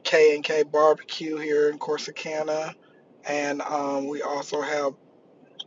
K 0.09 0.33
and 0.33 0.43
K 0.43 0.63
Barbecue 0.63 1.37
here 1.37 1.69
in 1.69 1.77
Corsicana, 1.77 2.73
and 3.27 3.61
um, 3.61 4.07
we 4.07 4.23
also 4.23 4.59
have 4.59 4.93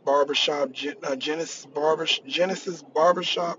barbershop 0.03 0.71
uh, 1.01 1.15
Genesis 1.15 1.65
Barber 1.65 2.05
Genesis 2.27 2.83
Barbershop. 2.83 3.57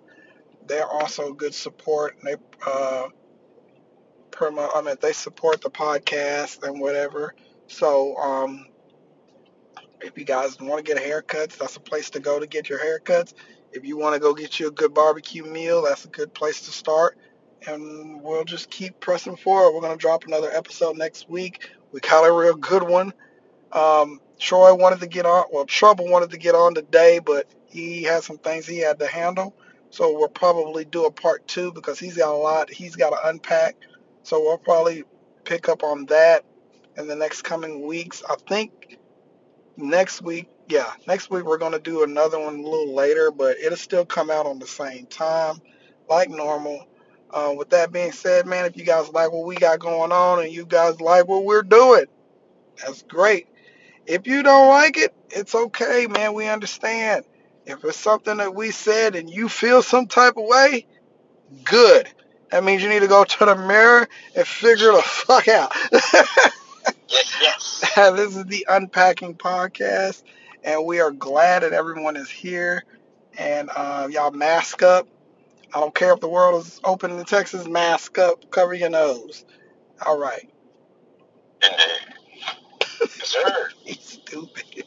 They're 0.67 0.87
also 0.87 1.33
good 1.33 1.55
support. 1.55 2.19
They 2.23 2.37
uh, 2.67 3.09
promote. 4.31 4.73
I 4.75 4.83
mean, 4.83 4.97
they 5.01 5.15
support 5.15 5.63
the 5.63 5.71
podcast 5.71 6.63
and 6.69 6.79
whatever. 6.79 7.35
So 7.67 8.15
um, 8.19 8.67
if 10.03 10.19
you 10.19 10.27
guys 10.27 10.61
want 10.61 10.85
to 10.85 10.95
get 10.95 11.03
haircuts, 11.03 11.57
that's 11.57 11.77
a 11.77 11.81
place 11.81 12.11
to 12.11 12.21
go 12.21 12.39
to 12.39 12.47
get 12.47 12.69
your 12.69 12.79
haircuts. 12.79 13.33
If 13.73 13.87
you 13.87 13.97
want 13.97 14.17
to 14.17 14.21
go 14.21 14.35
get 14.35 14.61
you 14.61 14.69
a 14.69 14.71
good 14.71 14.93
barbecue 14.93 15.45
meal, 15.45 15.81
that's 15.81 16.05
a 16.05 16.09
good 16.09 16.35
place 16.35 16.61
to 16.67 16.73
start. 16.73 17.17
And 17.67 18.23
we'll 18.23 18.45
just 18.45 18.71
keep 18.71 19.01
pressing 19.01 19.37
forward. 19.37 19.75
We're 19.75 19.81
going 19.81 19.97
to 19.97 20.01
drop 20.01 20.25
another 20.25 20.51
episode 20.51 20.97
next 20.97 21.29
week. 21.29 21.71
We 21.93 22.01
got 22.01 22.29
a 22.29 22.33
real 22.33 22.55
good 22.55 22.83
one. 22.83 23.13
Um, 23.73 24.21
Troy 24.39 24.75
wanted 24.75 25.01
to 25.01 25.07
get 25.07 25.27
on, 25.27 25.47
well, 25.53 25.67
Trouble 25.67 26.09
wanted 26.09 26.31
to 26.31 26.39
get 26.39 26.55
on 26.55 26.75
today, 26.75 27.19
but 27.19 27.47
he 27.69 28.03
had 28.03 28.23
some 28.23 28.39
things 28.39 28.67
he 28.67 28.79
had 28.79 28.99
to 28.99 29.07
handle. 29.07 29.55
So 29.91 30.17
we'll 30.19 30.29
probably 30.29 30.85
do 30.85 31.05
a 31.05 31.11
part 31.11 31.47
two 31.47 31.73
because 31.73 31.99
he's 31.99 32.17
got 32.17 32.35
a 32.35 32.37
lot 32.37 32.69
he's 32.69 32.97
got 32.97 33.11
to 33.11 33.29
unpack. 33.29 33.77
So 34.25 34.41
we'll 34.41 34.59
probably 34.59 35.05
pick 35.45 35.69
up 35.69 35.85
on 35.85 36.07
that 36.07 36.45
in 36.97 37.07
the 37.07 37.17
next 37.17 37.43
coming 37.43 37.87
weeks. 37.87 38.23
I 38.29 38.37
think 38.49 38.99
next 39.77 40.23
week, 40.23 40.49
yeah, 40.69 40.93
next 41.07 41.31
week 41.31 41.45
we're 41.45 41.59
going 41.59 41.73
to 41.73 41.79
do 41.79 42.03
another 42.03 42.41
one 42.41 42.55
a 42.57 42.63
little 42.63 42.95
later, 42.95 43.31
but 43.31 43.59
it'll 43.59 43.77
still 43.77 44.05
come 44.05 44.31
out 44.31 44.47
on 44.47 44.59
the 44.59 44.67
same 44.67 45.07
time, 45.07 45.61
like 46.09 46.31
normal. 46.31 46.87
Uh, 47.35 47.53
with 47.59 47.71
that 47.71 47.91
being 47.93 48.13
said, 48.13 48.47
man, 48.47 48.65
if 48.65 48.77
you 48.77 48.85
guys 48.85 49.09
like 49.11 49.33
what 49.33 49.45
we 49.45 49.57
got 49.57 49.81
going 49.81 50.13
on 50.13 50.41
and 50.45 50.53
you 50.53 50.65
guys 50.65 51.01
like 51.01 51.27
what 51.27 51.45
we're 51.45 51.63
doing, 51.65 52.05
that's 52.79 53.03
great. 53.03 53.49
If 54.07 54.29
you 54.29 54.45
don't 54.45 54.69
like 54.69 54.97
it, 54.97 55.13
it's 55.31 55.55
okay, 55.55 56.07
man. 56.07 56.35
We 56.35 56.49
understand. 56.49 57.25
If 57.67 57.85
it's 57.85 57.99
something 57.99 58.37
that 58.37 58.55
we 58.55 58.71
said 58.71 59.17
and 59.17 59.29
you 59.29 59.49
feel 59.49 59.83
some 59.83 60.07
type 60.07 60.37
of 60.37 60.45
way, 60.45 60.87
good. 61.65 62.09
That 62.51 62.63
means 62.63 62.83
you 62.83 62.89
need 62.89 63.01
to 63.01 63.09
go 63.09 63.25
to 63.25 63.45
the 63.45 63.57
mirror 63.57 64.09
and 64.37 64.47
figure 64.47 64.93
the 64.93 65.03
fuck 65.03 65.49
out. 65.49 65.73
Yes, 67.09 67.37
yes. 67.41 67.85
this 68.17 68.37
is 68.37 68.45
the 68.47 68.67
Unpacking 68.69 69.35
Podcast, 69.35 70.23
and 70.63 70.85
we 70.87 71.01
are 71.01 71.11
glad 71.11 71.63
that 71.63 71.73
everyone 71.73 72.17
is 72.17 72.31
here. 72.31 72.85
And 73.37 73.71
uh, 73.75 74.09
y'all 74.11 74.31
mask 74.31 74.83
up. 74.83 75.09
I 75.75 75.81
don't 75.81 75.95
care 75.95 76.13
if 76.15 76.21
the 76.21 76.29
world 76.29 76.63
is 76.65 76.81
open 76.85 77.13
in 77.19 77.25
Texas, 77.27 77.67
mask 77.69 78.19
up, 78.19 78.51
cover 78.51 78.75
your 78.75 78.91
nose. 78.91 79.45
All 80.07 80.19
right. 80.19 80.51
Indeed. 81.63 82.15
Yes, 83.19 83.29
sir. 83.31 83.71
He's 83.85 84.01
stupid. 84.27 84.83